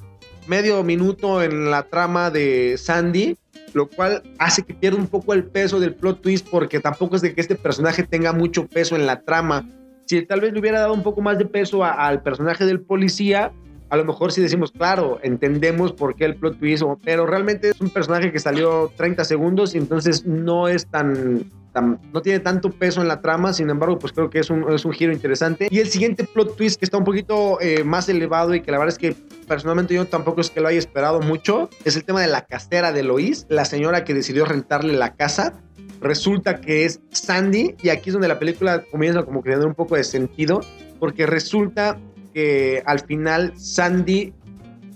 medio 0.47 0.83
minuto 0.83 1.43
en 1.43 1.69
la 1.69 1.83
trama 1.83 2.31
de 2.31 2.75
Sandy, 2.77 3.37
lo 3.73 3.87
cual 3.87 4.23
hace 4.39 4.63
que 4.63 4.73
pierda 4.73 4.97
un 4.97 5.07
poco 5.07 5.33
el 5.33 5.43
peso 5.43 5.79
del 5.79 5.93
plot 5.93 6.21
twist 6.21 6.47
porque 6.49 6.79
tampoco 6.79 7.17
es 7.17 7.21
de 7.21 7.33
que 7.33 7.41
este 7.41 7.55
personaje 7.55 8.03
tenga 8.03 8.33
mucho 8.33 8.65
peso 8.67 8.95
en 8.95 9.05
la 9.05 9.21
trama. 9.21 9.69
Si 10.05 10.25
tal 10.25 10.41
vez 10.41 10.53
le 10.53 10.59
hubiera 10.59 10.79
dado 10.79 10.93
un 10.93 11.03
poco 11.03 11.21
más 11.21 11.37
de 11.37 11.45
peso 11.45 11.83
al 11.83 12.23
personaje 12.23 12.65
del 12.65 12.81
policía, 12.81 13.51
a 13.89 13.97
lo 13.97 14.05
mejor 14.05 14.31
si 14.31 14.41
decimos, 14.41 14.71
claro, 14.71 15.19
entendemos 15.21 15.93
por 15.93 16.15
qué 16.15 16.25
el 16.25 16.35
plot 16.35 16.59
twist, 16.59 16.83
pero 17.03 17.25
realmente 17.25 17.69
es 17.69 17.81
un 17.81 17.89
personaje 17.89 18.31
que 18.31 18.39
salió 18.39 18.91
30 18.95 19.23
segundos 19.25 19.75
y 19.75 19.79
entonces 19.79 20.25
no 20.25 20.67
es 20.67 20.87
tan, 20.87 21.45
no 21.75 22.21
tiene 22.21 22.39
tanto 22.39 22.71
peso 22.71 23.01
en 23.01 23.07
la 23.07 23.21
trama, 23.21 23.53
sin 23.53 23.69
embargo, 23.69 23.99
pues 23.99 24.13
creo 24.13 24.29
que 24.29 24.39
es 24.39 24.49
un, 24.49 24.71
es 24.71 24.85
un 24.85 24.93
giro 24.93 25.11
interesante. 25.11 25.67
Y 25.69 25.79
el 25.79 25.87
siguiente 25.87 26.23
plot 26.23 26.55
twist 26.55 26.79
que 26.79 26.85
está 26.85 26.97
un 26.97 27.03
poquito 27.03 27.59
eh, 27.61 27.83
más 27.83 28.09
elevado 28.09 28.53
y 28.55 28.61
que 28.61 28.71
la 28.71 28.77
verdad 28.77 28.93
es 28.93 28.99
que 28.99 29.15
personalmente 29.47 29.93
yo 29.93 30.05
tampoco 30.05 30.41
es 30.41 30.49
que 30.49 30.61
lo 30.61 30.67
haya 30.67 30.79
esperado 30.79 31.19
mucho, 31.21 31.69
es 31.85 31.95
el 31.95 32.03
tema 32.03 32.21
de 32.21 32.27
la 32.27 32.45
casera 32.45 32.91
de 32.91 33.03
Lois, 33.03 33.45
la 33.49 33.65
señora 33.65 34.03
que 34.03 34.13
decidió 34.13 34.45
rentarle 34.45 34.93
la 34.93 35.15
casa. 35.15 35.53
Resulta 36.01 36.61
que 36.61 36.85
es 36.85 37.01
Sandy 37.11 37.75
y 37.81 37.89
aquí 37.89 38.09
es 38.09 38.13
donde 38.13 38.29
la 38.29 38.39
película 38.39 38.83
comienza 38.89 39.23
como 39.23 39.41
tener 39.41 39.65
un 39.65 39.75
poco 39.75 39.95
de 39.95 40.05
sentido 40.05 40.61
porque 40.97 41.25
resulta 41.25 41.97
que 42.33 42.83
al 42.85 42.99
final 43.01 43.53
Sandy 43.57 44.33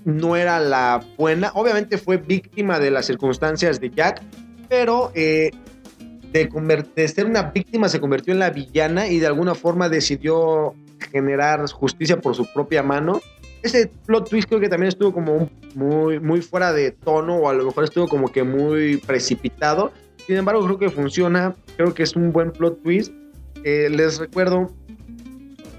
no 0.06 0.36
era 0.36 0.60
la 0.60 1.04
buena. 1.18 1.52
Obviamente 1.56 1.98
fue 1.98 2.18
víctima 2.18 2.80
de 2.80 2.92
las 2.92 3.06
circunstancias 3.06 3.80
de 3.80 3.90
Jack, 3.90 4.22
pero 4.70 5.12
eh, 5.16 5.52
de, 6.34 7.08
ser 7.08 7.26
una 7.26 7.44
víctima 7.44 7.88
se 7.88 8.00
convirtió 8.00 8.34
en 8.34 8.40
la 8.40 8.50
villana 8.50 9.08
y 9.08 9.20
de 9.20 9.28
alguna 9.28 9.54
forma 9.56 9.88
decidió 9.88 10.74
generar 11.12 11.70
justicia 11.72 12.20
por 12.20 12.36
su 12.36 12.52
propia 12.52 12.82
mano. 12.82 13.22
Ese 13.62 13.90
plot 14.06 14.30
twist 14.30 14.50
creo 14.50 14.60
que 14.60 14.68
también 14.68 14.90
estuvo 14.90 15.14
como 15.14 15.50
muy, 15.76 16.20
muy 16.20 16.42
fuera 16.42 16.74
de 16.74 16.92
tono 16.92 17.38
o 17.38 17.50
a 17.50 17.54
lo 17.54 17.66
mejor 17.66 17.86
estuvo 17.86 18.08
como 18.08 18.32
que 18.32 18.44
muy 18.44 18.98
precipitado. 18.98 19.94
Sin 20.26 20.36
embargo, 20.36 20.66
creo 20.66 20.80
que 20.80 20.90
funciona. 20.90 21.56
Creo 21.78 21.94
que 21.94 22.04
es 22.04 22.16
un 22.16 22.34
buen 22.34 22.52
plot 22.52 22.82
twist. 22.82 23.14
Eh, 23.64 23.90
les 23.90 24.18
recuerdo 24.18 24.70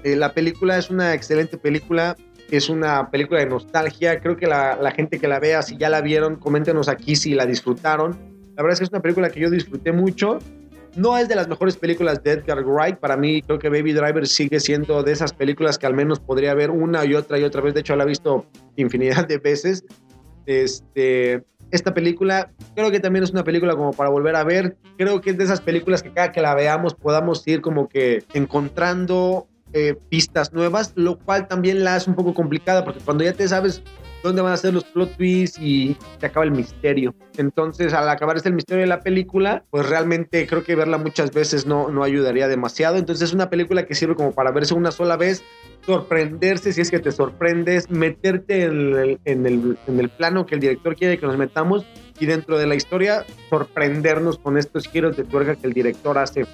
eh, 0.05 0.15
la 0.15 0.33
película 0.33 0.77
es 0.77 0.91
una 0.91 1.15
excelente 1.15 1.57
película, 1.57 2.15
es 2.51 2.69
una 2.69 3.09
película 3.09 3.39
de 3.39 3.47
nostalgia. 3.47 4.19
Creo 4.19 4.37
que 4.37 4.45
la, 4.45 4.91
gente 4.95 5.19
que 5.19 5.27
la 5.27 5.39
vea, 5.39 5.63
si 5.63 5.77
ya 5.77 5.89
la 5.89 6.01
vieron, 6.01 6.35
coméntenos 6.35 6.87
aquí 6.89 7.15
si 7.15 7.33
la 7.33 7.47
disfrutaron. 7.47 8.34
La 8.55 8.63
verdad 8.63 8.73
es 8.73 8.79
que 8.79 8.85
es 8.85 8.91
una 8.91 9.01
película 9.01 9.29
que 9.29 9.39
yo 9.39 9.49
disfruté 9.49 9.91
mucho. 9.91 10.39
No 10.95 11.17
es 11.17 11.27
de 11.27 11.35
las 11.35 11.49
mejores 11.49 11.75
películas 11.75 12.23
de 12.23 12.31
Edgar 12.31 12.63
Wright. 12.63 12.97
Para 12.97 13.17
mí, 13.17 13.41
creo 13.41 13.59
que 13.59 13.69
Baby 13.69 13.91
Driver 13.91 14.25
sigue 14.27 14.59
siendo 14.61 15.03
de 15.03 15.11
esas 15.11 15.33
películas 15.33 15.77
que 15.77 15.85
al 15.85 15.93
menos 15.93 16.19
podría 16.19 16.53
ver 16.53 16.71
una 16.71 17.03
y 17.05 17.15
otra 17.15 17.37
y 17.37 17.43
otra 17.43 17.61
vez. 17.61 17.73
De 17.73 17.81
hecho, 17.81 17.95
la 17.95 18.05
he 18.05 18.07
visto 18.07 18.45
infinidad 18.77 19.27
de 19.27 19.37
veces. 19.37 19.83
Este, 20.45 21.43
esta 21.71 21.93
película 21.93 22.51
creo 22.75 22.91
que 22.91 22.99
también 22.99 23.23
es 23.23 23.31
una 23.31 23.43
película 23.43 23.75
como 23.75 23.91
para 23.91 24.09
volver 24.09 24.35
a 24.35 24.43
ver. 24.43 24.77
Creo 24.97 25.19
que 25.19 25.31
es 25.31 25.37
de 25.37 25.43
esas 25.43 25.59
películas 25.59 26.01
que 26.01 26.11
cada 26.11 26.31
que 26.31 26.41
la 26.41 26.55
veamos 26.55 26.95
podamos 26.95 27.45
ir 27.47 27.61
como 27.61 27.89
que 27.89 28.23
encontrando 28.33 29.47
eh, 29.73 29.95
pistas 30.09 30.53
nuevas, 30.53 30.93
lo 30.95 31.19
cual 31.19 31.49
también 31.49 31.83
la 31.83 31.95
hace 31.95 32.09
un 32.09 32.15
poco 32.15 32.33
complicada 32.33 32.85
porque 32.85 33.01
cuando 33.01 33.25
ya 33.25 33.33
te 33.33 33.45
sabes 33.47 33.83
dónde 34.25 34.41
van 34.41 34.53
a 34.53 34.57
ser 34.57 34.73
los 34.73 34.83
plot 34.83 35.15
twists 35.15 35.59
y 35.59 35.95
se 36.19 36.25
acaba 36.25 36.45
el 36.45 36.51
misterio. 36.51 37.15
Entonces, 37.37 37.93
al 37.93 38.09
acabar 38.09 38.35
este 38.35 38.49
el 38.49 38.55
misterio 38.55 38.81
de 38.81 38.87
la 38.87 38.99
película, 38.99 39.63
pues 39.69 39.87
realmente 39.87 40.45
creo 40.47 40.63
que 40.63 40.75
verla 40.75 40.97
muchas 40.97 41.31
veces 41.31 41.65
no, 41.65 41.89
no 41.89 42.03
ayudaría 42.03 42.47
demasiado. 42.47 42.97
Entonces, 42.97 43.29
es 43.29 43.33
una 43.33 43.49
película 43.49 43.85
que 43.85 43.95
sirve 43.95 44.15
como 44.15 44.33
para 44.33 44.51
verse 44.51 44.73
una 44.73 44.91
sola 44.91 45.15
vez, 45.15 45.43
sorprenderse 45.85 46.73
si 46.73 46.81
es 46.81 46.91
que 46.91 46.99
te 46.99 47.11
sorprendes, 47.11 47.89
meterte 47.89 48.63
en 48.63 48.95
el, 48.95 49.19
en 49.25 49.45
el, 49.45 49.77
en 49.87 49.99
el 49.99 50.09
plano 50.09 50.45
que 50.45 50.55
el 50.55 50.61
director 50.61 50.95
quiere 50.95 51.17
que 51.17 51.25
nos 51.25 51.37
metamos 51.37 51.85
y 52.19 52.25
dentro 52.25 52.57
de 52.57 52.65
la 52.65 52.75
historia 52.75 53.25
sorprendernos 53.49 54.39
con 54.39 54.57
estos 54.57 54.87
giros 54.87 55.15
de 55.17 55.23
tuerca 55.23 55.55
que 55.55 55.67
el 55.67 55.73
director 55.73 56.17
hace. 56.17 56.45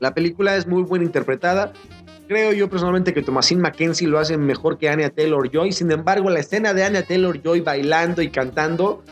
La 0.00 0.14
película 0.14 0.56
es 0.56 0.66
muy 0.66 0.82
buena 0.82 1.04
interpretada, 1.04 1.72
creo 2.28 2.52
yo 2.52 2.68
personalmente 2.68 3.12
que 3.12 3.22
Thomasin 3.22 3.60
Mackenzie 3.60 4.08
lo 4.08 4.18
hace 4.18 4.36
mejor 4.36 4.78
que 4.78 4.88
Anya 4.88 5.10
Taylor 5.10 5.50
Joy. 5.50 5.72
Sin 5.72 5.90
embargo, 5.90 6.30
la 6.30 6.40
escena 6.40 6.74
de 6.74 6.84
Anya 6.84 7.02
Taylor 7.02 7.40
Joy 7.42 7.60
bailando 7.60 8.22
y 8.22 8.30
cantando 8.30 9.02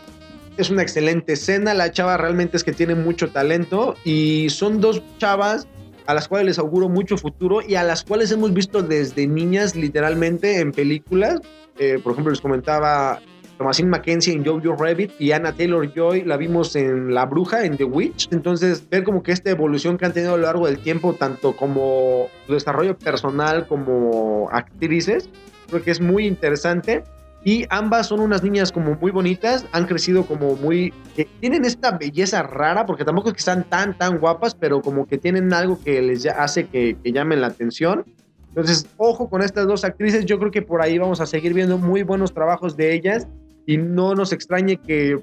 es 0.57 0.71
una 0.71 0.83
excelente 0.83 1.35
escena. 1.35 1.75
La 1.75 1.93
chava 1.93 2.17
realmente 2.17 2.57
es 2.57 2.65
que 2.65 2.73
tiene 2.73 2.95
mucho 2.95 3.31
talento 3.31 3.97
y 4.05 4.49
son 4.51 4.81
dos 4.81 5.03
chavas 5.19 5.67
a 6.07 6.15
las 6.15 6.29
cuales 6.29 6.47
les 6.47 6.59
auguro 6.59 6.89
mucho 6.89 7.17
futuro 7.17 7.61
y 7.67 7.77
a 7.77 7.85
las 7.85 8.03
cuales 8.03 8.33
hemos 8.33 8.53
visto 8.53 8.83
desde 8.83 9.27
niñas 9.27 9.77
literalmente 9.77 10.59
en 10.59 10.73
películas. 10.73 11.41
Eh, 11.79 11.99
por 12.03 12.13
ejemplo, 12.13 12.31
les 12.31 12.41
comentaba 12.41 13.21
Thomasin 13.61 13.91
Mackenzie 13.91 14.33
en 14.33 14.43
Jojo 14.43 14.75
Rabbit 14.75 15.13
y 15.19 15.33
Anna 15.33 15.53
Taylor-Joy 15.53 16.25
la 16.25 16.39
vimos 16.39 16.75
en 16.77 17.13
La 17.13 17.27
Bruja, 17.27 17.63
en 17.67 17.77
The 17.77 17.85
Witch. 17.85 18.29
Entonces, 18.33 18.89
ver 18.89 19.05
como 19.05 19.23
que 19.23 19.33
esta 19.33 19.51
evolución 19.51 19.99
que 19.99 20.07
han 20.07 20.15
tenido 20.15 20.33
a 20.33 20.37
lo 20.39 20.45
largo 20.45 20.67
del 20.67 20.79
tiempo, 20.79 21.13
tanto 21.13 21.55
como 21.55 22.29
su 22.47 22.55
desarrollo 22.55 22.97
personal 22.97 23.67
como 23.67 24.49
actrices, 24.51 25.29
creo 25.69 25.83
que 25.83 25.91
es 25.91 26.01
muy 26.01 26.27
interesante. 26.27 27.05
Y 27.45 27.67
ambas 27.69 28.07
son 28.07 28.21
unas 28.21 28.43
niñas 28.43 28.73
como 28.73 28.95
muy 28.95 29.11
bonitas, 29.11 29.67
han 29.73 29.85
crecido 29.85 30.25
como 30.25 30.57
muy... 30.57 30.95
Que 31.15 31.29
tienen 31.41 31.67
esta 31.67 31.91
belleza 31.91 32.43
rara, 32.43 32.87
porque 32.87 33.05
tampoco 33.05 33.29
es 33.29 33.35
que 33.35 33.43
sean 33.43 33.65
tan, 33.65 33.97
tan 33.99 34.21
guapas, 34.21 34.55
pero 34.55 34.81
como 34.81 35.05
que 35.05 35.19
tienen 35.19 35.53
algo 35.53 35.79
que 35.85 36.01
les 36.01 36.25
hace 36.25 36.67
que, 36.67 36.97
que 37.03 37.13
llamen 37.13 37.43
la 37.43 37.49
atención. 37.49 38.07
Entonces, 38.49 38.87
ojo 38.97 39.29
con 39.29 39.43
estas 39.43 39.67
dos 39.67 39.85
actrices, 39.85 40.25
yo 40.25 40.39
creo 40.39 40.51
que 40.51 40.63
por 40.63 40.81
ahí 40.81 40.97
vamos 40.97 41.21
a 41.21 41.27
seguir 41.27 41.53
viendo 41.53 41.77
muy 41.77 42.05
buenos 42.05 42.33
trabajos 42.33 42.75
de 42.75 42.95
ellas 42.95 43.29
y 43.67 43.77
no 43.77 44.15
nos 44.15 44.33
extrañe 44.33 44.77
que, 44.77 45.19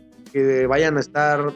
vayan 0.68 0.98
a 0.98 1.00
estar 1.00 1.52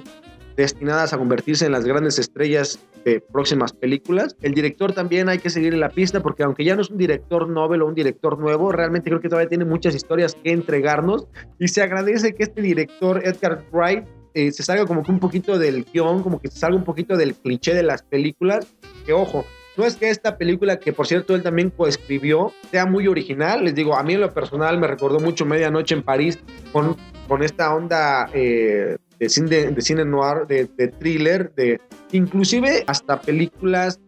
destinadas 0.57 1.13
a 1.13 1.17
convertirse 1.19 1.67
en 1.67 1.71
las 1.71 1.85
grandes 1.85 2.17
estrellas 2.17 2.79
de 3.05 3.19
próximas 3.19 3.73
películas. 3.73 4.35
El 4.41 4.55
director 4.55 4.91
también 4.93 5.29
hay 5.29 5.37
que 5.37 5.51
seguir 5.51 5.75
en 5.75 5.79
la 5.79 5.89
pista 5.89 6.21
porque 6.21 6.41
aunque 6.41 6.63
ya 6.63 6.75
no 6.75 6.81
es 6.81 6.89
un 6.89 6.97
director 6.97 7.47
novel 7.47 7.83
o 7.83 7.87
un 7.87 7.93
director 7.93 8.39
nuevo, 8.39 8.71
realmente 8.71 9.11
creo 9.11 9.21
que 9.21 9.29
todavía 9.29 9.49
tiene 9.49 9.65
muchas 9.65 9.93
historias 9.93 10.35
que 10.35 10.51
entregarnos 10.51 11.27
y 11.59 11.67
se 11.67 11.83
agradece 11.83 12.33
que 12.33 12.41
este 12.41 12.61
director 12.61 13.21
Edgar 13.23 13.63
Wright 13.71 14.05
eh, 14.33 14.51
se 14.51 14.63
salga 14.63 14.85
como 14.85 15.03
que 15.03 15.11
un 15.11 15.19
poquito 15.19 15.59
del 15.59 15.83
guion, 15.83 16.23
como 16.23 16.39
que 16.39 16.49
se 16.49 16.57
salga 16.57 16.77
un 16.77 16.85
poquito 16.85 17.17
del 17.17 17.35
cliché 17.35 17.75
de 17.75 17.83
las 17.83 18.01
películas, 18.01 18.65
que 19.05 19.13
ojo, 19.13 19.45
no 19.77 19.85
es 19.85 19.95
que 19.95 20.09
esta 20.09 20.37
película, 20.37 20.79
que 20.79 20.91
por 20.91 21.07
cierto 21.07 21.33
él 21.33 21.43
también 21.43 21.69
coescribió, 21.69 22.53
sea 22.71 22.85
muy 22.85 23.07
original. 23.07 23.63
Les 23.63 23.73
digo, 23.73 23.95
a 23.95 24.03
mí 24.03 24.13
en 24.13 24.21
lo 24.21 24.33
personal 24.33 24.77
me 24.77 24.87
recordó 24.87 25.19
mucho 25.19 25.45
Medianoche 25.45 25.95
en 25.95 26.03
París 26.03 26.39
con, 26.73 26.97
con 27.27 27.41
esta 27.41 27.73
onda 27.73 28.29
eh, 28.33 28.97
de, 29.17 29.29
cine, 29.29 29.47
de, 29.71 29.81
cine 29.81 30.03
noir, 30.03 30.45
de, 30.47 30.65
thriller, 30.99 31.53
de 31.55 31.79
inclusive 32.11 32.83
hasta 32.87 33.21
películas 33.21 33.99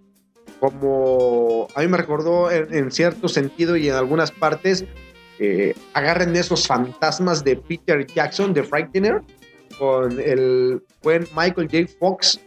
como 0.60 1.68
a 1.76 1.82
mí 1.82 1.88
me 1.88 1.98
recordó 1.98 2.50
en, 2.50 2.90
cierto 2.90 3.28
sentido 3.28 3.76
y 3.76 3.90
en 3.90 3.96
algunas 3.96 4.32
partes 4.32 4.86
eh, 5.40 5.76
agarren 5.94 6.34
esos 6.38 6.68
fantasmas 6.68 7.44
de 7.44 7.58
Peter 7.58 8.06
Jackson 8.06 8.54
de 8.54 8.64
Frightener 8.64 9.22
con 9.78 10.20
el 10.20 10.82
buen 11.02 11.28
Michael 11.36 11.68
J. 11.70 11.92
Fox 12.00 12.40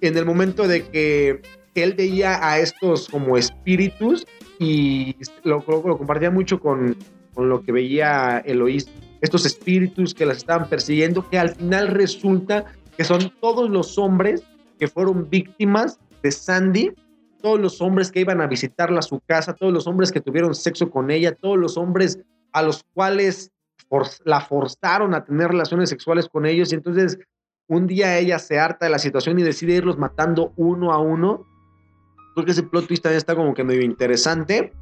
en 0.00 0.16
el 0.16 0.24
momento 0.24 0.66
de 0.66 0.84
que 0.86 1.42
él 1.82 1.94
veía 1.94 2.46
a 2.46 2.58
estos 2.58 3.08
como 3.08 3.36
espíritus 3.36 4.26
y 4.58 5.16
lo, 5.42 5.64
compartía 5.64 6.30
mucho 6.30 6.60
con, 6.60 6.96
con, 7.34 7.48
lo 7.48 7.62
que 7.62 7.72
veía 7.72 8.38
Eloís, 8.38 8.88
estos 9.20 9.44
espíritus 9.46 10.14
que 10.14 10.26
las 10.26 10.38
estaban 10.38 10.68
persiguiendo, 10.68 11.28
que 11.28 11.38
al 11.38 11.54
final 11.54 11.88
resulta 11.88 12.64
que 12.96 13.04
son 13.04 13.32
todos 13.40 13.68
los 13.68 13.98
hombres 13.98 14.42
que 14.78 14.88
fueron 14.88 15.28
víctimas 15.28 15.98
de 16.22 16.30
Sandy, 16.30 16.92
todos 17.42 17.60
los 17.60 17.80
hombres 17.80 18.10
que 18.10 18.20
iban 18.20 18.40
a 18.40 18.46
visitarla 18.46 19.00
a 19.00 19.02
su 19.02 19.20
casa, 19.20 19.54
todos 19.54 19.72
los 19.72 19.86
hombres 19.86 20.12
que 20.12 20.20
tuvieron 20.20 20.54
sexo 20.54 20.90
con 20.90 21.10
ella, 21.10 21.34
todos 21.34 21.58
los 21.58 21.76
hombres 21.76 22.18
a 22.52 22.62
los 22.62 22.84
cuales 22.94 23.50
la 24.24 24.40
forzaron 24.40 25.14
a 25.14 25.24
tener 25.24 25.48
relaciones 25.48 25.88
sexuales 25.88 26.28
con 26.28 26.46
ellos 26.46 26.72
y 26.72 26.76
entonces 26.76 27.18
un 27.68 27.86
día 27.86 28.18
ella 28.18 28.38
se 28.38 28.58
harta 28.58 28.86
de 28.86 28.90
la 28.90 28.98
situación 28.98 29.38
y 29.38 29.42
decide 29.42 29.74
irlos 29.74 29.98
matando 29.98 30.52
uno 30.56 30.92
a 30.92 30.98
uno 30.98 31.46
Creo 32.34 32.44
que 32.44 32.52
ese 32.52 32.62
plot 32.62 32.86
twist 32.86 33.02
también 33.02 33.18
está 33.18 33.34
como 33.34 33.54
que 33.54 33.64
medio 33.64 33.82
interesante. 33.82 34.72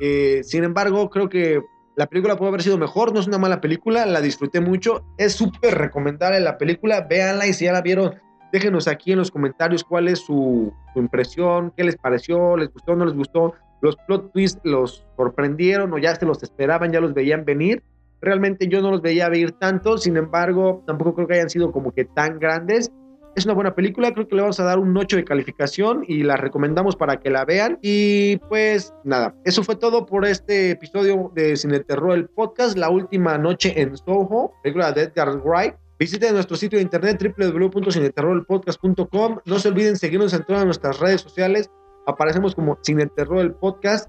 Eh, 0.00 0.42
sin 0.42 0.64
embargo, 0.64 1.10
creo 1.10 1.28
que 1.28 1.62
la 1.96 2.06
película 2.06 2.36
puede 2.36 2.48
haber 2.48 2.62
sido 2.62 2.78
mejor, 2.78 3.12
no 3.12 3.20
es 3.20 3.26
una 3.26 3.38
mala 3.38 3.60
película, 3.60 4.04
la 4.06 4.20
disfruté 4.20 4.60
mucho, 4.60 5.04
es 5.16 5.34
súper 5.34 5.78
recomendable 5.78 6.40
la 6.40 6.58
película, 6.58 7.02
véanla 7.02 7.46
y 7.46 7.52
si 7.52 7.66
ya 7.66 7.72
la 7.72 7.82
vieron, 7.82 8.14
Déjenos 8.54 8.86
aquí 8.86 9.10
en 9.10 9.18
los 9.18 9.32
comentarios 9.32 9.82
cuál 9.82 10.06
es 10.06 10.20
su, 10.20 10.72
su 10.92 11.00
impresión, 11.00 11.72
qué 11.76 11.82
les 11.82 11.96
pareció, 11.96 12.56
les 12.56 12.72
gustó, 12.72 12.94
no 12.94 13.04
les 13.04 13.16
gustó. 13.16 13.54
Los 13.80 13.96
plot 14.06 14.32
twists 14.32 14.60
los 14.62 15.04
sorprendieron 15.16 15.92
o 15.92 15.98
ya 15.98 16.14
se 16.14 16.24
los 16.24 16.40
esperaban, 16.40 16.92
ya 16.92 17.00
los 17.00 17.14
veían 17.14 17.44
venir. 17.44 17.82
Realmente 18.20 18.68
yo 18.68 18.80
no 18.80 18.92
los 18.92 19.02
veía 19.02 19.28
venir 19.28 19.58
tanto, 19.58 19.98
sin 19.98 20.16
embargo, 20.16 20.84
tampoco 20.86 21.16
creo 21.16 21.26
que 21.26 21.34
hayan 21.34 21.50
sido 21.50 21.72
como 21.72 21.90
que 21.90 22.04
tan 22.04 22.38
grandes. 22.38 22.92
Es 23.36 23.46
una 23.46 23.54
buena 23.54 23.74
película, 23.74 24.12
creo 24.12 24.28
que 24.28 24.36
le 24.36 24.42
vamos 24.42 24.60
a 24.60 24.64
dar 24.64 24.78
un 24.78 24.96
8 24.96 25.16
de 25.16 25.24
calificación 25.24 26.04
y 26.06 26.22
la 26.22 26.36
recomendamos 26.36 26.94
para 26.94 27.18
que 27.18 27.30
la 27.30 27.44
vean. 27.44 27.80
Y 27.82 28.36
pues 28.48 28.94
nada, 29.02 29.34
eso 29.44 29.64
fue 29.64 29.74
todo 29.74 30.06
por 30.06 30.24
este 30.24 30.70
episodio 30.70 31.32
de 31.34 31.56
Cine 31.56 31.80
Terror, 31.80 32.12
el 32.12 32.28
podcast, 32.28 32.78
La 32.78 32.90
Última 32.90 33.36
Noche 33.36 33.80
en 33.80 33.96
Soho, 33.96 34.52
película 34.62 34.92
de 34.92 35.02
Edgar 35.02 35.36
Wright. 35.44 35.74
Visiten 35.98 36.34
nuestro 36.34 36.56
sitio 36.56 36.78
de 36.78 36.84
internet 36.84 37.20
www.cineterrorelpodcast.com. 37.36 39.38
No 39.44 39.58
se 39.58 39.68
olviden 39.68 39.96
seguirnos 39.96 40.32
en 40.32 40.44
todas 40.44 40.64
nuestras 40.64 41.00
redes 41.00 41.20
sociales. 41.20 41.68
Aparecemos 42.06 42.54
como 42.54 42.78
Cine 42.82 43.06
Terror 43.06 43.40
el 43.40 43.54
Podcast. 43.54 44.08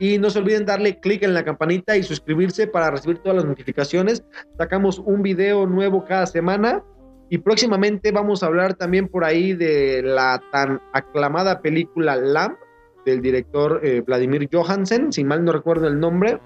Y 0.00 0.18
no 0.18 0.30
se 0.30 0.40
olviden 0.40 0.66
darle 0.66 0.98
clic 0.98 1.22
en 1.22 1.34
la 1.34 1.44
campanita 1.44 1.96
y 1.96 2.02
suscribirse 2.02 2.66
para 2.66 2.90
recibir 2.90 3.18
todas 3.18 3.36
las 3.36 3.44
notificaciones. 3.44 4.24
Sacamos 4.56 4.98
un 5.00 5.22
video 5.22 5.66
nuevo 5.66 6.04
cada 6.04 6.26
semana. 6.26 6.82
Y 7.30 7.38
próximamente 7.38 8.10
vamos 8.12 8.42
a 8.42 8.46
hablar 8.46 8.74
también 8.74 9.08
por 9.08 9.24
ahí 9.24 9.52
de 9.52 10.02
la 10.02 10.42
tan 10.50 10.80
aclamada 10.92 11.60
película 11.60 12.16
Lamp 12.16 12.58
del 13.04 13.20
director 13.20 13.80
eh, 13.82 14.00
Vladimir 14.00 14.48
Johansen, 14.52 15.12
si 15.12 15.24
mal 15.24 15.44
no 15.44 15.52
recuerdo 15.52 15.88
el 15.88 16.00
nombre. 16.00 16.40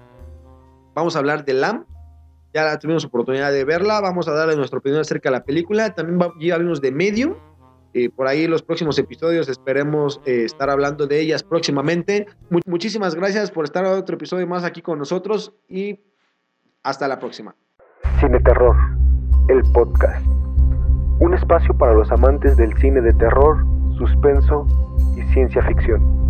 Vamos 0.93 1.15
a 1.15 1.19
hablar 1.19 1.45
de 1.45 1.53
Lamp 1.53 1.87
ya 2.53 2.77
tuvimos 2.77 3.03
oportunidad 3.03 3.51
de 3.51 3.65
verla, 3.65 3.99
vamos 3.99 4.27
a 4.27 4.33
darle 4.33 4.55
nuestra 4.55 4.79
opinión 4.79 5.01
acerca 5.01 5.29
de 5.29 5.37
la 5.37 5.43
película, 5.43 5.93
también 5.95 6.19
va 6.19 6.25
a 6.25 6.53
hablarnos 6.53 6.81
de 6.81 6.91
Medium, 6.91 7.35
y 7.93 8.09
por 8.09 8.27
ahí 8.27 8.47
los 8.47 8.61
próximos 8.61 8.97
episodios 8.99 9.49
esperemos 9.49 10.21
eh, 10.25 10.43
estar 10.45 10.69
hablando 10.69 11.07
de 11.07 11.19
ellas 11.19 11.43
próximamente. 11.43 12.27
muchísimas 12.65 13.15
gracias 13.15 13.51
por 13.51 13.65
estar 13.65 13.85
otro 13.85 14.15
episodio 14.15 14.47
más 14.47 14.63
aquí 14.63 14.81
con 14.81 14.99
nosotros 14.99 15.53
y 15.67 15.99
hasta 16.83 17.07
la 17.07 17.19
próxima. 17.19 17.55
Cine 18.19 18.39
Terror, 18.39 18.75
el 19.49 19.61
podcast. 19.73 20.42
Espacio 21.33 21.73
para 21.73 21.93
los 21.93 22.11
amantes 22.11 22.57
del 22.57 22.73
cine 22.77 23.01
de 23.01 23.13
terror, 23.13 23.65
suspenso 23.97 24.67
y 25.17 25.21
ciencia 25.33 25.63
ficción. 25.63 26.22